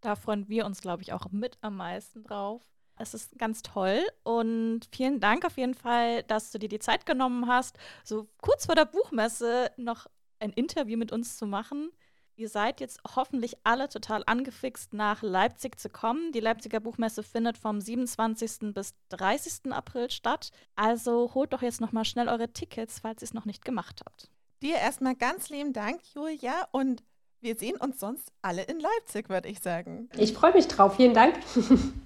Da 0.00 0.16
freuen 0.16 0.48
wir 0.48 0.66
uns, 0.66 0.80
glaube 0.80 1.02
ich, 1.02 1.12
auch 1.12 1.30
mit 1.30 1.56
am 1.60 1.76
meisten 1.76 2.22
drauf. 2.24 2.62
Es 2.96 3.12
ist 3.12 3.36
ganz 3.38 3.62
toll 3.62 4.00
und 4.22 4.82
vielen 4.92 5.18
Dank 5.18 5.44
auf 5.44 5.56
jeden 5.56 5.74
Fall, 5.74 6.22
dass 6.24 6.52
du 6.52 6.58
dir 6.58 6.68
die 6.68 6.78
Zeit 6.78 7.06
genommen 7.06 7.48
hast, 7.48 7.76
so 8.04 8.28
kurz 8.40 8.66
vor 8.66 8.76
der 8.76 8.84
Buchmesse 8.84 9.70
noch 9.76 10.06
ein 10.38 10.52
Interview 10.52 10.96
mit 10.96 11.10
uns 11.10 11.36
zu 11.36 11.46
machen. 11.46 11.90
Ihr 12.36 12.48
seid 12.48 12.80
jetzt 12.80 13.00
hoffentlich 13.14 13.54
alle 13.62 13.88
total 13.88 14.24
angefixt, 14.26 14.92
nach 14.92 15.22
Leipzig 15.22 15.78
zu 15.78 15.88
kommen. 15.88 16.32
Die 16.32 16.40
Leipziger 16.40 16.80
Buchmesse 16.80 17.22
findet 17.22 17.56
vom 17.56 17.80
27. 17.80 18.74
bis 18.74 18.94
30. 19.10 19.72
April 19.72 20.10
statt. 20.10 20.50
Also 20.74 21.32
holt 21.34 21.52
doch 21.52 21.62
jetzt 21.62 21.80
nochmal 21.80 22.04
schnell 22.04 22.28
eure 22.28 22.52
Tickets, 22.52 22.98
falls 22.98 23.22
ihr 23.22 23.26
es 23.26 23.34
noch 23.34 23.44
nicht 23.44 23.64
gemacht 23.64 24.02
habt. 24.04 24.30
Dir 24.62 24.76
erstmal 24.76 25.14
ganz 25.14 25.48
lieben 25.48 25.72
Dank, 25.72 26.00
Julia. 26.12 26.66
Und 26.72 27.04
wir 27.40 27.54
sehen 27.54 27.76
uns 27.76 28.00
sonst 28.00 28.32
alle 28.42 28.62
in 28.62 28.80
Leipzig, 28.80 29.28
würde 29.28 29.48
ich 29.48 29.60
sagen. 29.60 30.08
Ich 30.16 30.32
freue 30.32 30.54
mich 30.54 30.66
drauf. 30.66 30.96
Vielen 30.96 31.14
Dank. 31.14 31.36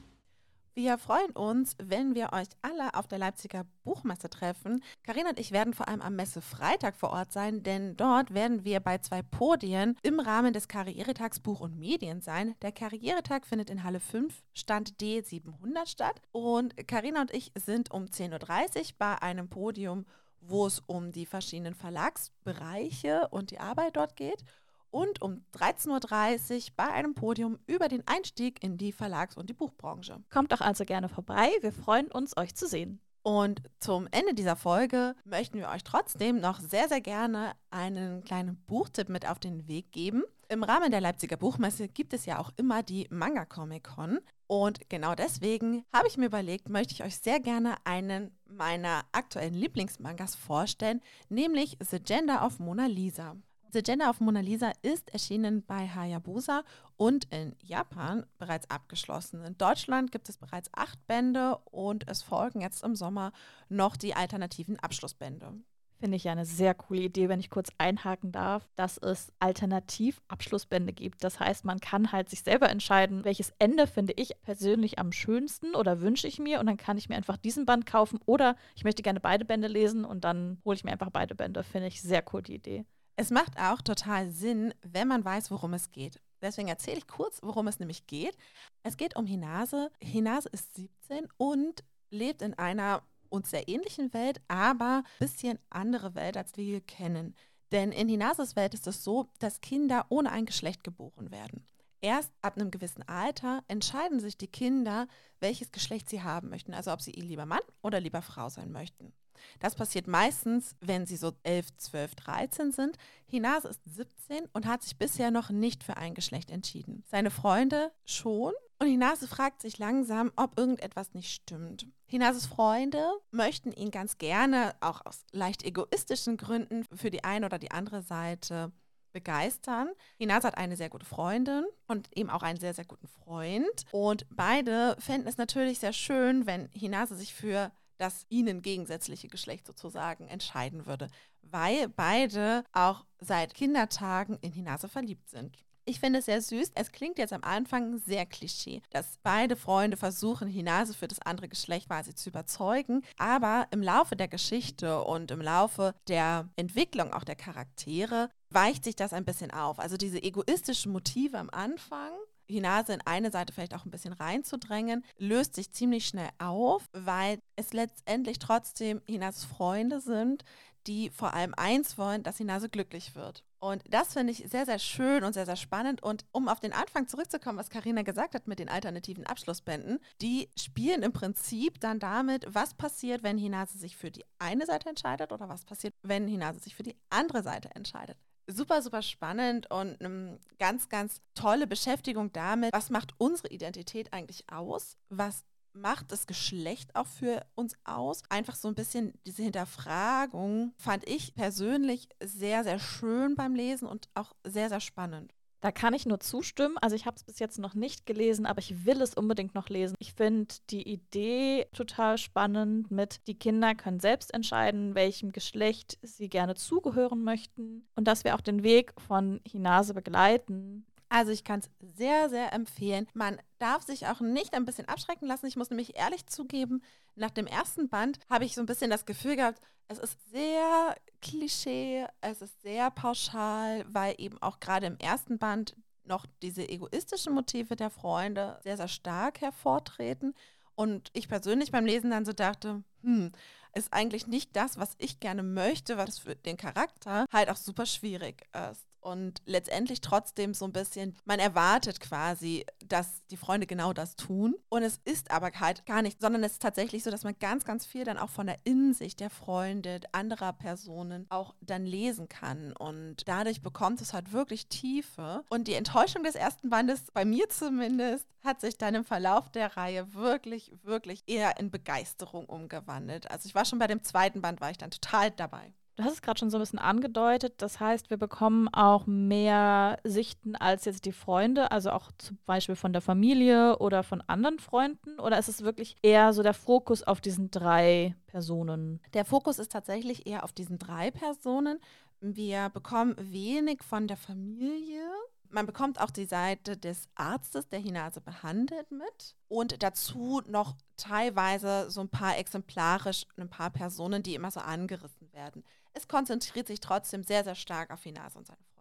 Wir 0.75 0.99
freuen 0.99 1.31
uns, 1.33 1.77
wenn 1.83 2.15
wir 2.15 2.33
euch 2.33 2.49
alle 2.63 2.95
auf 2.95 3.09
der 3.09 3.19
Leipziger 3.19 3.65
Buchmesse 3.85 4.31
treffen. 4.31 4.83
Karina 5.03 5.31
und 5.31 5.41
ich 5.41 5.53
werden 5.53 5.75
vor 5.75 5.89
allem 5.89 6.01
am 6.01 6.17
Messe 6.17 6.41
Freitag 6.41 6.97
vor 6.97 7.11
Ort 7.11 7.33
sein, 7.33 7.63
denn 7.63 7.97
dort 7.97 8.33
werden 8.33 8.65
wir 8.65 8.81
bei 8.81 8.99
zwei 8.99 9.23
Podien 9.23 9.97
im 10.03 10.21
Rahmen 10.21 10.53
des 10.53 10.69
Karrieretags 10.69 11.41
Buch 11.41 11.61
und 11.61 11.79
Medien 11.79 12.21
sein. 12.21 12.55
Der 12.63 12.73
Karrieretag 12.73 13.47
findet 13.47 13.71
in 13.71 13.83
Halle 13.83 14.01
5, 14.01 14.43
Stand 14.55 14.95
D700 15.01 15.89
statt. 15.89 16.21
Und 16.33 16.77
Karina 16.87 17.23
und 17.23 17.33
ich 17.33 17.51
sind 17.57 17.91
um 17.91 18.05
10.30 18.05 18.79
Uhr 18.79 18.85
bei 18.99 19.21
einem 19.21 19.49
Podium, 19.49 20.07
wo 20.41 20.67
es 20.67 20.81
um 20.87 21.13
die 21.13 21.27
verschiedenen 21.27 21.75
Verlagsbereiche 21.75 23.29
und 23.31 23.51
die 23.51 23.59
Arbeit 23.59 23.97
dort 23.97 24.17
geht. 24.17 24.45
Und 24.91 25.23
um 25.23 25.45
13.30 25.55 26.55
Uhr 26.57 26.73
bei 26.77 26.89
einem 26.89 27.15
Podium 27.15 27.59
über 27.67 27.89
den 27.89 28.07
Einstieg 28.07 28.63
in 28.63 28.77
die 28.77 28.93
Verlags- 28.93 29.37
und 29.37 29.51
die 29.51 29.55
Buchbranche. 29.55 30.23
Kommt 30.31 30.53
doch 30.53 30.61
also 30.61 30.85
gerne 30.85 31.09
vorbei. 31.09 31.51
Wir 31.61 31.73
freuen 31.73 32.11
uns, 32.11 32.37
euch 32.37 32.55
zu 32.55 32.67
sehen. 32.67 33.01
Und 33.23 33.61
zum 33.79 34.09
Ende 34.11 34.33
dieser 34.33 34.57
Folge 34.57 35.15
möchten 35.25 35.59
wir 35.59 35.69
euch 35.69 35.85
trotzdem 35.85 36.41
noch 36.41 36.61
sehr, 36.61 36.89
sehr 36.89 37.03
gerne 37.03 37.53
einen 37.71 38.25
kleinen 38.25 38.57
Buchtipp 38.67 39.09
mit 39.09 39.29
auf 39.29 39.39
den 39.39 39.69
Weg 39.69 39.93
geben. 39.93 40.23
Im 40.49 40.63
Rahmen 40.63 40.91
der 40.91 41.03
Leipziger 41.03 41.37
Buchmesse 41.37 41.89
gibt 41.89 42.15
es 42.15 42.25
ja 42.25 42.39
auch 42.39 42.51
immer 42.57 42.83
die 42.83 43.07
Manga 43.11 43.45
Comic 43.45 43.85
Con. 43.85 44.21
Und 44.47 44.89
genau 44.89 45.15
deswegen 45.15 45.85
habe 45.93 46.09
ich 46.09 46.17
mir 46.17 46.25
überlegt, 46.25 46.71
möchte 46.71 46.95
ich 46.95 47.05
euch 47.05 47.19
sehr 47.19 47.39
gerne 47.39 47.75
einen 47.85 48.35
meiner 48.47 49.03
aktuellen 49.13 49.53
Lieblingsmangas 49.53 50.35
vorstellen, 50.35 51.03
nämlich 51.29 51.77
The 51.81 52.01
Gender 52.01 52.47
of 52.47 52.59
Mona 52.61 52.87
Lisa. 52.87 53.37
The 53.71 53.83
Gender 53.83 54.09
of 54.09 54.21
Mona 54.21 54.41
Lisa 54.41 54.73
ist 54.81 55.11
erschienen 55.13 55.63
bei 55.63 55.89
Hayabusa 55.89 56.65
und 56.97 57.27
in 57.31 57.55
Japan 57.61 58.25
bereits 58.39 58.71
abgeschlossen. 58.71 59.45
In 59.45 59.59
Deutschland 59.59 60.11
gibt 60.11 60.31
es 60.31 60.39
bereits 60.39 60.71
acht 60.73 61.07
Bände 61.07 61.59
und 61.67 62.09
es 62.09 62.23
folgen 62.23 62.63
jetzt 62.63 62.83
im 62.83 62.97
Sommer 62.97 63.31
noch 63.69 63.97
die 63.97 64.15
alternativen 64.15 64.79
Abschlussbände. 64.79 65.53
Finde 66.01 66.17
ich 66.17 66.25
ja 66.25 66.33
eine 66.33 66.47
sehr 66.47 66.73
coole 66.73 67.03
Idee, 67.03 67.29
wenn 67.29 67.41
ich 67.41 67.51
kurz 67.51 67.71
einhaken 67.77 68.33
darf, 68.33 68.67
dass 68.75 68.97
es 68.97 69.33
alternativ 69.39 70.23
Abschlussbände 70.29 70.95
gibt. 70.95 71.23
Das 71.23 71.39
heißt, 71.39 71.67
man 71.67 71.81
kann 71.81 72.11
halt 72.11 72.31
sich 72.31 72.43
selber 72.43 72.71
entscheiden, 72.71 73.25
welches 73.25 73.53
Ende 73.59 73.87
finde 73.87 74.15
ich 74.17 74.41
persönlich 74.43 74.99
am 74.99 75.13
schönsten 75.13 75.75
oder 75.75 76.01
wünsche 76.01 76.29
ich 76.29 76.39
mir 76.39 76.61
und 76.61 76.67
dann 76.67 76.77
kann 76.79 76.97
ich 76.97 77.11
mir 77.11 77.17
einfach 77.17 77.37
diesen 77.37 77.67
Band 77.67 77.85
kaufen 77.85 78.19
oder 78.25 78.57
ich 78.77 78.85
möchte 78.85 79.03
gerne 79.03 79.21
beide 79.21 79.45
Bände 79.45 79.69
lesen 79.69 80.07
und 80.07 80.25
dann 80.25 80.63
hole 80.65 80.77
ich 80.77 80.85
mir 80.85 80.93
einfach 80.93 81.11
beide 81.11 81.35
Bände. 81.35 81.63
Finde 81.65 81.89
ich 81.89 82.01
sehr 82.01 82.25
cool 82.33 82.41
die 82.41 82.55
Idee. 82.55 82.87
Es 83.21 83.33
macht 83.33 83.59
auch 83.59 83.83
total 83.83 84.31
Sinn, 84.31 84.73
wenn 84.83 85.09
man 85.09 85.25
weiß, 85.25 85.51
worum 85.51 85.75
es 85.75 85.91
geht. 85.91 86.21
Deswegen 86.41 86.69
erzähle 86.69 86.99
ich 86.99 87.09
kurz, 87.09 87.43
worum 87.43 87.67
es 87.67 87.81
nämlich 87.81 88.07
geht. 88.07 88.37
Es 88.85 88.97
geht 88.97 89.17
um 89.17 89.27
Hinase. 89.27 89.91
Hinase 90.01 90.49
ist 90.51 90.77
17 90.77 91.27
und 91.37 91.83
lebt 92.11 92.43
in 92.43 92.55
einer 92.55 93.03
uns 93.29 93.51
sehr 93.51 93.67
ähnlichen 93.69 94.15
Welt, 94.15 94.41
aber 94.47 95.03
ein 95.05 95.19
bisschen 95.19 95.59
andere 95.69 96.15
Welt, 96.15 96.37
als 96.37 96.57
wir 96.57 96.65
hier 96.65 96.81
kennen. 96.81 97.35
Denn 97.73 97.91
in 97.91 98.09
Hinases 98.09 98.55
Welt 98.55 98.73
ist 98.73 98.87
es 98.87 99.03
so, 99.03 99.27
dass 99.41 99.63
Kinder 99.63 100.07
ohne 100.11 100.31
ein 100.31 100.47
Geschlecht 100.47 100.85
geboren 100.85 101.33
werden. 101.33 101.67
Erst 102.01 102.33
ab 102.41 102.55
einem 102.57 102.71
gewissen 102.71 103.03
Alter 103.09 103.65
entscheiden 103.67 104.21
sich 104.21 104.39
die 104.39 104.47
Kinder, 104.47 105.09
welches 105.41 105.73
Geschlecht 105.73 106.09
sie 106.09 106.23
haben 106.23 106.51
möchten, 106.51 106.73
also 106.73 106.93
ob 106.93 107.03
sie 107.03 107.11
lieber 107.11 107.47
Mann 107.47 107.63
oder 107.83 107.99
lieber 107.99 108.23
Frau 108.23 108.49
sein 108.49 108.71
möchten. 108.71 109.13
Das 109.61 109.75
passiert 109.75 110.07
meistens, 110.07 110.77
wenn 110.81 111.07
sie 111.07 111.17
so 111.17 111.33
11, 111.43 111.77
12, 111.77 112.15
13 112.15 112.73
sind. 112.73 112.97
Hinase 113.27 113.69
ist 113.69 113.81
17 113.85 114.47
und 114.53 114.67
hat 114.67 114.83
sich 114.83 114.97
bisher 114.97 115.31
noch 115.31 115.51
nicht 115.51 115.85
für 115.85 115.97
ein 115.97 116.15
Geschlecht 116.15 116.51
entschieden. 116.51 117.05
Seine 117.07 117.31
Freunde 117.31 117.93
schon. 118.05 118.53
Und 118.81 118.87
Hinase 118.87 119.27
fragt 119.27 119.61
sich 119.61 119.79
langsam, 119.79 120.31
ob 120.37 120.57
irgendetwas 120.57 121.13
nicht 121.13 121.33
stimmt. 121.33 121.87
Hinases 122.07 122.47
Freunde 122.47 123.05
möchten 123.33 123.73
ihn 123.73 123.91
ganz 123.91 124.19
gerne, 124.19 124.75
auch 124.81 125.05
aus 125.05 125.25
leicht 125.33 125.65
egoistischen 125.65 126.37
Gründen, 126.37 126.85
für 126.95 127.11
die 127.11 127.25
eine 127.25 127.47
oder 127.47 127.59
die 127.59 127.73
andere 127.73 128.03
Seite 128.03 128.73
begeistern. 129.13 129.91
Hinase 130.17 130.47
hat 130.47 130.59
eine 130.59 130.77
sehr 130.77 130.91
gute 130.91 131.07
Freundin 131.07 131.65
und 131.87 132.09
eben 132.17 132.31
auch 132.31 132.43
einen 132.43 132.61
sehr, 132.61 132.75
sehr 132.75 132.85
guten 132.85 133.09
Freund. 133.09 133.85
Und 133.91 134.27
beide 134.31 134.97
fänden 135.01 135.29
es 135.29 135.39
natürlich 135.39 135.81
sehr 135.81 135.93
schön, 135.93 136.47
wenn 136.47 136.69
Hinase 136.73 137.17
sich 137.17 137.35
für 137.35 137.73
das 137.99 138.25
ihnen 138.29 138.63
gegensätzliche 138.63 139.29
Geschlecht 139.29 139.67
sozusagen 139.67 140.29
entscheiden 140.29 140.87
würde, 140.87 141.09
weil 141.43 141.89
beide 141.89 142.65
auch 142.73 143.05
seit 143.21 143.55
Kindertagen 143.55 144.39
in 144.41 144.53
Hinase 144.53 144.89
verliebt 144.89 145.29
sind. 145.29 145.59
Ich 145.89 146.01
finde 146.01 146.19
es 146.19 146.27
sehr 146.27 146.43
süß. 146.43 146.73
Es 146.75 146.93
klingt 146.93 147.17
jetzt 147.17 147.33
am 147.33 147.43
Anfang 147.43 147.97
sehr 147.97 148.27
klischee, 148.27 148.83
dass 148.91 149.19
beide 149.23 149.57
Freunde 149.57 149.97
versuchen, 149.97 150.47
Hinase 150.47 150.93
für 150.93 151.09
das 151.09 151.23
andere 151.23 151.49
Geschlecht 151.49 151.89
quasi 151.89 152.15
zu 152.15 152.29
überzeugen. 152.29 153.03
Aber 153.17 153.67
im 153.71 153.83
Laufe 153.83 154.15
der 154.15 154.29
Geschichte 154.29 155.03
und 155.03 155.31
im 155.31 155.41
Laufe 155.41 155.95
der 156.07 156.51
Entwicklung 156.57 157.15
auch 157.15 157.25
der 157.25 157.37
Charaktere 157.37 158.29
weicht 158.51 158.85
sich 158.85 158.97
das 158.97 159.15
ein 159.15 159.25
bisschen 159.25 159.51
auf. 159.51 159.79
Also 159.79 159.97
diese 159.97 160.23
egoistischen 160.23 160.93
Motive 160.93 161.39
am 161.39 161.49
Anfang 161.49 162.13
Hinase 162.49 162.95
in 162.95 163.01
eine 163.03 163.31
Seite 163.31 163.53
vielleicht 163.53 163.75
auch 163.75 163.85
ein 163.85 163.91
bisschen 163.91 164.13
reinzudrängen, 164.13 165.05
löst 165.19 165.55
sich 165.55 165.73
ziemlich 165.73 166.07
schnell 166.07 166.31
auf, 166.39 166.89
weil 166.93 167.39
es 167.57 167.73
letztendlich 167.73 168.39
trotzdem 168.39 169.03
Hinases 169.07 169.45
Freunde 169.45 170.01
sind, 170.01 170.45
die 170.87 171.11
vor 171.11 171.35
allem 171.35 171.55
eins 171.57 171.99
wollen, 171.99 172.23
dass 172.23 172.39
Hinase 172.39 172.69
glücklich 172.69 173.15
wird. 173.15 173.45
Und 173.61 173.83
das 173.91 174.15
finde 174.15 174.33
ich 174.33 174.45
sehr, 174.49 174.65
sehr 174.65 174.79
schön 174.79 175.25
und 175.25 175.33
sehr, 175.33 175.45
sehr 175.45 175.57
spannend. 175.57 176.03
Und 176.03 176.25
um 176.33 176.49
auf 176.49 176.61
den 176.61 176.73
Anfang 176.73 177.09
zurückzukommen, 177.09 177.59
was 177.59 177.71
Karina 177.71 178.03
gesagt 178.03 178.35
hat 178.35 178.47
mit 178.47 178.59
den 178.59 178.69
alternativen 178.69 179.27
Abschlussbänden, 179.27 179.99
die 180.23 180.49
spielen 180.57 181.03
im 181.03 181.13
Prinzip 181.13 181.81
dann 181.81 181.99
damit, 181.99 182.47
was 182.49 182.75
passiert, 182.75 183.23
wenn 183.23 183.37
Hinase 183.37 183.77
sich 183.79 183.97
für 183.97 184.11
die 184.11 184.25
eine 184.39 184.65
Seite 184.65 184.89
entscheidet 184.89 185.33
oder 185.33 185.49
was 185.49 185.65
passiert, 185.65 185.95
wenn 186.03 186.29
Hinase 186.29 186.61
sich 186.61 186.75
für 186.75 186.85
die 186.85 186.97
andere 187.11 187.43
Seite 187.43 187.75
entscheidet 187.75 188.17
super, 188.49 188.83
super 188.83 189.03
spannend 189.03 189.71
und 189.71 190.01
eine 190.01 190.39
ganz, 190.59 190.89
ganz 190.89 191.21
tolle 191.35 191.67
Beschäftigung 191.67 192.33
damit, 192.33 192.73
was 192.73 192.91
macht 192.91 193.15
unsere 193.19 193.49
Identität 193.49 194.13
eigentlich 194.13 194.45
aus? 194.51 194.97
Was 195.11 195.45
macht 195.73 196.11
das 196.11 196.27
Geschlecht 196.27 196.97
auch 196.97 197.07
für 197.07 197.47
uns 197.55 197.75
aus? 197.85 198.23
Einfach 198.31 198.57
so 198.57 198.69
ein 198.69 198.75
bisschen 198.75 199.13
diese 199.27 199.43
Hinterfragung 199.43 200.73
fand 200.79 201.09
ich 201.09 201.35
persönlich 201.35 202.09
sehr, 202.23 202.65
sehr 202.65 202.79
schön 202.79 203.37
beim 203.37 203.55
Lesen 203.55 203.87
und 203.87 204.09
auch 204.15 204.35
sehr, 204.45 204.69
sehr 204.69 204.81
spannend. 204.81 205.35
Da 205.61 205.73
kann 205.73 205.95
ich 205.95 206.07
nur 206.07 206.21
zustimmen. 206.21 206.77
Also 206.81 206.95
ich 206.95 207.07
habe 207.07 207.17
es 207.17 207.25
bis 207.25 207.39
jetzt 207.39 207.59
noch 207.59 207.75
nicht 207.75 208.07
gelesen, 208.07 208.47
aber 208.47 208.61
ich 208.61 208.87
will 208.87 209.03
es 209.03 209.15
unbedingt 209.15 209.55
noch 209.55 209.69
lesen. 209.69 209.97
Ich 209.99 210.13
finde 210.13 210.55
die 210.71 210.89
Idee 210.89 211.67
total 211.73 212.19
spannend 212.19 212.91
mit, 212.91 213.27
die 213.27 213.39
Kinder 213.39 213.75
können 213.75 214.01
selbst 214.01 214.33
entscheiden, 214.33 214.95
welchem 214.95 215.33
Geschlecht 215.33 215.99
sie 216.03 216.29
gerne 216.29 216.55
zugehören 216.55 217.25
möchten 217.25 217.87
und 217.97 218.07
dass 218.07 218.25
wir 218.25 218.35
auch 218.35 218.41
den 218.41 218.63
Weg 218.63 218.93
von 219.07 219.41
Hinase 219.45 219.95
begleiten. 219.95 220.87
Also 221.09 221.33
ich 221.33 221.45
kann 221.45 221.61
es 221.61 221.71
sehr, 221.97 222.29
sehr 222.29 222.53
empfehlen. 222.53 223.07
Man 223.15 223.41
darf 223.59 223.83
sich 223.83 224.07
auch 224.07 224.21
nicht 224.21 224.55
ein 224.55 224.65
bisschen 224.65 224.89
abschrecken 224.89 225.27
lassen. 225.27 225.47
Ich 225.47 225.57
muss 225.57 225.71
nämlich 225.71 225.97
ehrlich 225.97 226.27
zugeben, 226.27 226.83
nach 227.15 227.31
dem 227.31 227.47
ersten 227.47 227.89
Band 227.89 228.19
habe 228.29 228.45
ich 228.45 228.55
so 228.55 228.61
ein 228.61 228.67
bisschen 228.67 228.91
das 228.91 229.07
Gefühl 229.07 229.37
gehabt, 229.37 229.61
es 229.89 229.99
ist 229.99 230.19
sehr 230.31 230.95
Klischee, 231.23 232.07
es 232.21 232.43
ist 232.43 232.61
sehr 232.61 232.91
pauschal, 232.91 233.85
weil 233.89 234.15
eben 234.19 234.41
auch 234.43 234.61
gerade 234.61 234.87
im 234.87 234.99
ersten 234.99 235.39
Band 235.39 235.75
noch 236.05 236.27
diese 236.43 236.69
egoistischen 236.69 237.35
Motive 237.35 237.75
der 237.75 237.91
Freunde 237.91 238.61
sehr, 238.63 238.77
sehr 238.77 238.89
stark 238.89 239.41
hervortreten. 239.41 240.35
Und 240.75 241.11
ich 241.15 241.29
persönlich 241.29 241.73
beim 241.73 241.87
Lesen 241.87 242.11
dann 242.11 242.25
so 242.25 242.33
dachte, 242.33 242.83
hm, 243.03 243.33
ist 243.75 243.93
eigentlich 243.93 244.27
nicht 244.27 244.55
das, 244.55 244.79
was 244.79 244.95
ich 244.99 245.21
gerne 245.21 245.43
möchte, 245.43 245.97
was 245.97 246.19
für 246.19 246.37
den 246.37 246.57
Charakter 246.57 247.27
halt 247.33 247.49
auch 247.51 247.57
super 247.57 247.87
schwierig 247.87 248.47
ist 248.71 248.88
und 249.01 249.41
letztendlich 249.47 250.01
trotzdem 250.01 250.55
so 250.55 250.65
ein 250.65 250.73
bisschen, 250.73 251.17
man 251.25 251.39
erwartet 251.39 252.01
quasi, 252.01 252.67
dass 252.87 253.25
die 253.31 253.37
Freunde 253.37 253.67
genau 253.67 253.93
das 253.93 254.17
tun. 254.17 254.55
Und 254.69 254.83
es 254.83 255.01
ist 255.05 255.31
aber 255.31 255.51
halt 255.59 255.87
gar 255.87 256.03
nicht, 256.03 256.21
sondern 256.21 256.45
es 256.45 256.53
ist 256.53 256.63
tatsächlich 256.63 257.03
so, 257.05 257.11
dass 257.11 257.25
man 257.25 257.35
ganz, 257.39 257.65
ganz 257.65 257.87
viel 257.87 258.05
dann 258.05 258.19
auch 258.19 258.31
von 258.31 258.47
der 258.47 258.59
Innensicht 258.65 259.21
der 259.21 259.31
Freunde, 259.31 260.01
anderer 260.13 260.53
Personen 260.53 261.27
auch 261.31 261.55
dann 261.61 261.87
lesen 261.87 262.29
kann. 262.29 262.73
Und 262.73 263.29
dadurch 263.29 263.63
bekommt 263.63 264.01
es 264.01 264.13
halt 264.13 264.33
wirklich 264.33 264.69
Tiefe. 264.69 265.45
Und 265.49 265.69
die 265.69 265.75
Enttäuschung 265.75 266.23
des 266.23 266.35
ersten 266.35 266.71
Bandes, 266.71 267.05
bei 267.13 267.25
mir 267.25 267.49
zumindest, 267.49 268.27
hat 268.45 268.61
sich 268.61 268.79
dann 268.79 268.95
im 268.95 269.05
Verlauf 269.05 269.51
der 269.51 269.77
Reihe 269.77 270.15
wirklich, 270.15 270.73
wirklich 270.83 271.23
eher 271.27 271.59
in 271.59 271.71
Begeisterung 271.71 272.47
umgewandelt. 272.47 273.31
Also 273.31 273.47
ich 273.47 273.55
war 273.55 273.65
schon 273.65 273.79
bei 273.79 273.87
dem 273.87 274.03
zweiten 274.03 274.41
Band, 274.41 274.61
war 274.61 274.71
ich 274.71 274.79
dann 274.79 274.91
total 274.91 275.31
dabei. 275.31 275.73
Du 275.99 276.05
hast 276.05 276.13
es 276.13 276.23
gerade 276.23 276.39
schon 276.39 276.49
so 276.49 276.59
ein 276.59 276.61
bisschen 276.61 276.79
angedeutet. 276.79 277.55
Das 277.57 277.81
heißt, 277.81 278.09
wir 278.09 278.19
bekommen 278.19 278.69
auch 278.69 279.09
mehr 279.09 279.99
Sichten 280.05 280.55
als 280.55 280.85
jetzt 280.85 281.07
die 281.07 281.13
Freunde, 281.13 281.73
also 281.73 281.91
auch 281.91 282.13
zum 282.19 282.39
Beispiel 282.47 282.77
von 282.77 282.93
der 282.93 283.03
Familie 283.03 283.79
oder 283.79 284.05
von 284.05 284.23
anderen 284.29 284.61
Freunden? 284.61 285.19
Oder 285.19 285.41
ist 285.41 285.49
es 285.49 285.65
wirklich 285.65 285.97
eher 286.03 286.33
so 286.33 286.45
der 286.45 286.55
Fokus 286.55 287.03
auf 287.03 287.21
diesen 287.21 287.51
drei 287.51 288.15
Personen? 288.29 289.01
Der 289.13 289.25
Fokus 289.25 289.59
ist 289.59 289.73
tatsächlich 289.73 290.29
eher 290.29 290.45
auf 290.45 290.53
diesen 290.53 290.79
drei 290.79 291.11
Personen. 291.11 291.81
Wir 292.21 292.69
bekommen 292.69 293.17
wenig 293.19 293.83
von 293.83 294.07
der 294.07 294.17
Familie. 294.17 295.03
Man 295.51 295.67
bekommt 295.67 296.01
auch 296.01 296.11
die 296.11 296.27
Seite 296.27 296.77
des 296.77 297.09
Arztes, 297.17 297.71
der 297.71 297.81
Hinase 297.81 298.21
behandelt, 298.21 298.93
mit. 298.93 299.35
Und 299.49 299.83
dazu 299.83 300.43
noch 300.47 300.77
teilweise 300.97 301.91
so 301.91 302.03
ein 302.03 302.09
paar 302.09 302.39
exemplarisch, 302.39 303.27
ein 303.37 303.51
paar 303.51 303.71
Personen, 303.71 304.23
die 304.23 304.37
immer 304.37 304.53
so 304.53 304.61
angerissen 304.61 305.33
werden 305.33 305.65
es 305.99 306.09
konzentriert 306.09 306.69
sich 306.69 306.81
trotzdem 306.81 307.25
sehr, 307.25 307.45
sehr 307.45 307.57
stark 307.57 307.91
auf 307.91 308.03
Hinase 308.03 308.39
und 308.39 308.47
seine 308.47 308.63
Freunde. 308.73 308.79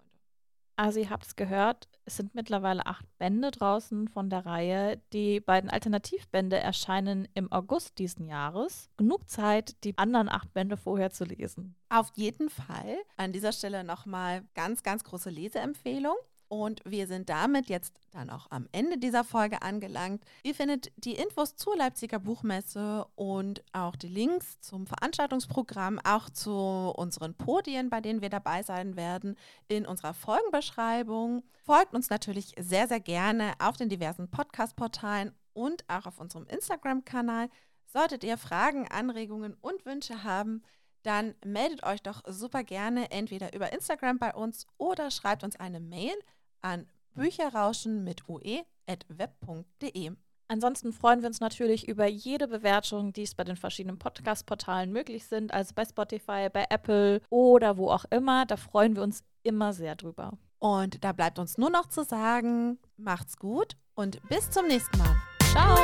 Also 0.75 0.99
ihr 0.99 1.10
habt 1.10 1.25
es 1.25 1.36
gehört, 1.36 1.89
es 2.06 2.17
sind 2.17 2.36
mittlerweile 2.36 2.86
acht 2.86 3.06
Bände 3.17 3.49
draußen 3.49 4.08
von 4.08 4.30
der 4.30 4.45
Reihe. 4.45 5.01
Die 5.12 5.39
beiden 5.39 5.71
Alternativbände 5.71 6.60
erscheinen 6.60 7.27
im 7.34 7.51
August 7.51 7.97
diesen 7.97 8.27
Jahres. 8.27 8.91
Genug 8.97 9.27
Zeit, 9.27 9.84
die 9.84 9.97
anderen 9.97 10.30
acht 10.30 10.53
Bände 10.53 10.77
vorher 10.77 11.10
zu 11.10 11.25
lesen. 11.25 11.75
Auf 11.89 12.12
jeden 12.15 12.51
Fall. 12.51 12.97
An 13.17 13.34
dieser 13.34 13.51
Stelle 13.51 13.84
nochmal 13.84 14.43
ganz, 14.53 14.84
ganz 14.84 15.03
große 15.03 15.32
Leseempfehlung. 15.32 16.15
Und 16.49 16.81
wir 16.86 17.07
sind 17.07 17.29
damit 17.29 17.67
jetzt 17.67 17.99
dann 18.12 18.29
auch 18.29 18.47
am 18.51 18.67
Ende 18.71 18.97
dieser 18.97 19.23
Folge 19.23 19.62
angelangt. 19.62 20.23
Ihr 20.43 20.55
findet 20.55 20.91
die 20.95 21.15
Infos 21.15 21.55
zur 21.55 21.75
Leipziger 21.75 22.19
Buchmesse 22.19 23.05
und 23.15 23.63
auch 23.73 23.95
die 23.95 24.07
Links 24.07 24.60
zum 24.62 24.88
Veranstaltungsprogramm, 24.88 25.99
auch 26.03 26.29
zu 26.29 26.51
unseren 26.51 27.33
Podien, 27.33 27.89
bei 27.89 27.99
denen 27.99 28.21
wir 28.21 28.29
dabei 28.29 28.63
sein 28.63 28.95
werden, 28.95 29.36
in 29.67 29.86
unserer 29.86 30.13
Folgenbeschreibung. 30.13 31.43
Folgt 31.65 31.93
uns 31.93 32.10
natürlich 32.10 32.53
sehr, 32.57 32.88
sehr 32.88 33.01
gerne 33.01 33.53
auf 33.60 33.75
den 33.75 33.89
diversen 33.89 34.29
Podcast-Portalen 34.29 35.33
und 35.53 35.83
auch 35.89 36.05
auf 36.05 36.19
unserem 36.19 36.45
Instagram-Kanal. 36.47 37.49
Solltet 37.88 38.23
ihr 38.23 38.38
Fragen, 38.38 38.88
Anregungen 38.88 39.53
und 39.62 39.86
Wünsche 39.86 40.23
haben, 40.23 40.62
dann 41.03 41.36
meldet 41.45 41.83
euch 41.83 42.01
doch 42.01 42.21
super 42.27 42.63
gerne 42.63 43.12
entweder 43.12 43.53
über 43.55 43.71
Instagram 43.71 44.19
bei 44.19 44.33
uns 44.33 44.67
oder 44.77 45.10
schreibt 45.10 45.43
uns 45.43 45.55
eine 45.55 45.79
Mail 45.79 46.13
an 46.62 46.88
bücherrauschen 47.15 48.04
mit 48.04 48.28
ue.web.de. 48.30 50.12
Ansonsten 50.50 50.93
freuen 50.93 51.22
wir 51.22 51.28
uns 51.28 51.41
natürlich 51.41 51.88
über 51.89 52.08
jede 52.08 52.48
Bewertung, 52.48 53.12
die 53.12 53.24
es 53.24 53.36
bei 53.36 53.43
den 53.43 53.58
verschiedenen 53.58 54.00
Podcast-Portalen 54.00 54.93
möglich 54.93 55.26
sind, 55.26 55.54
also 55.54 55.74
bei 55.76 55.84
Spotify, 55.84 56.48
bei 56.52 56.65
Apple 56.70 57.22
oder 57.30 57.78
wo 57.78 57.89
auch 57.89 58.06
immer. 58.12 58.46
Da 58.46 58.56
freuen 58.56 58.96
wir 58.96 59.04
uns 59.04 59.24
immer 59.43 59.74
sehr 59.74 59.96
drüber. 59.96 60.38
Und 60.60 61.04
da 61.04 61.12
bleibt 61.12 61.38
uns 61.38 61.58
nur 61.58 61.70
noch 61.70 61.88
zu 61.88 62.04
sagen, 62.04 62.80
macht's 62.96 63.38
gut 63.38 63.76
und 63.93 64.22
bis 64.30 64.50
zum 64.50 64.67
nächsten 64.67 64.98
Mal. 64.98 65.15
Ciao! 65.52 65.78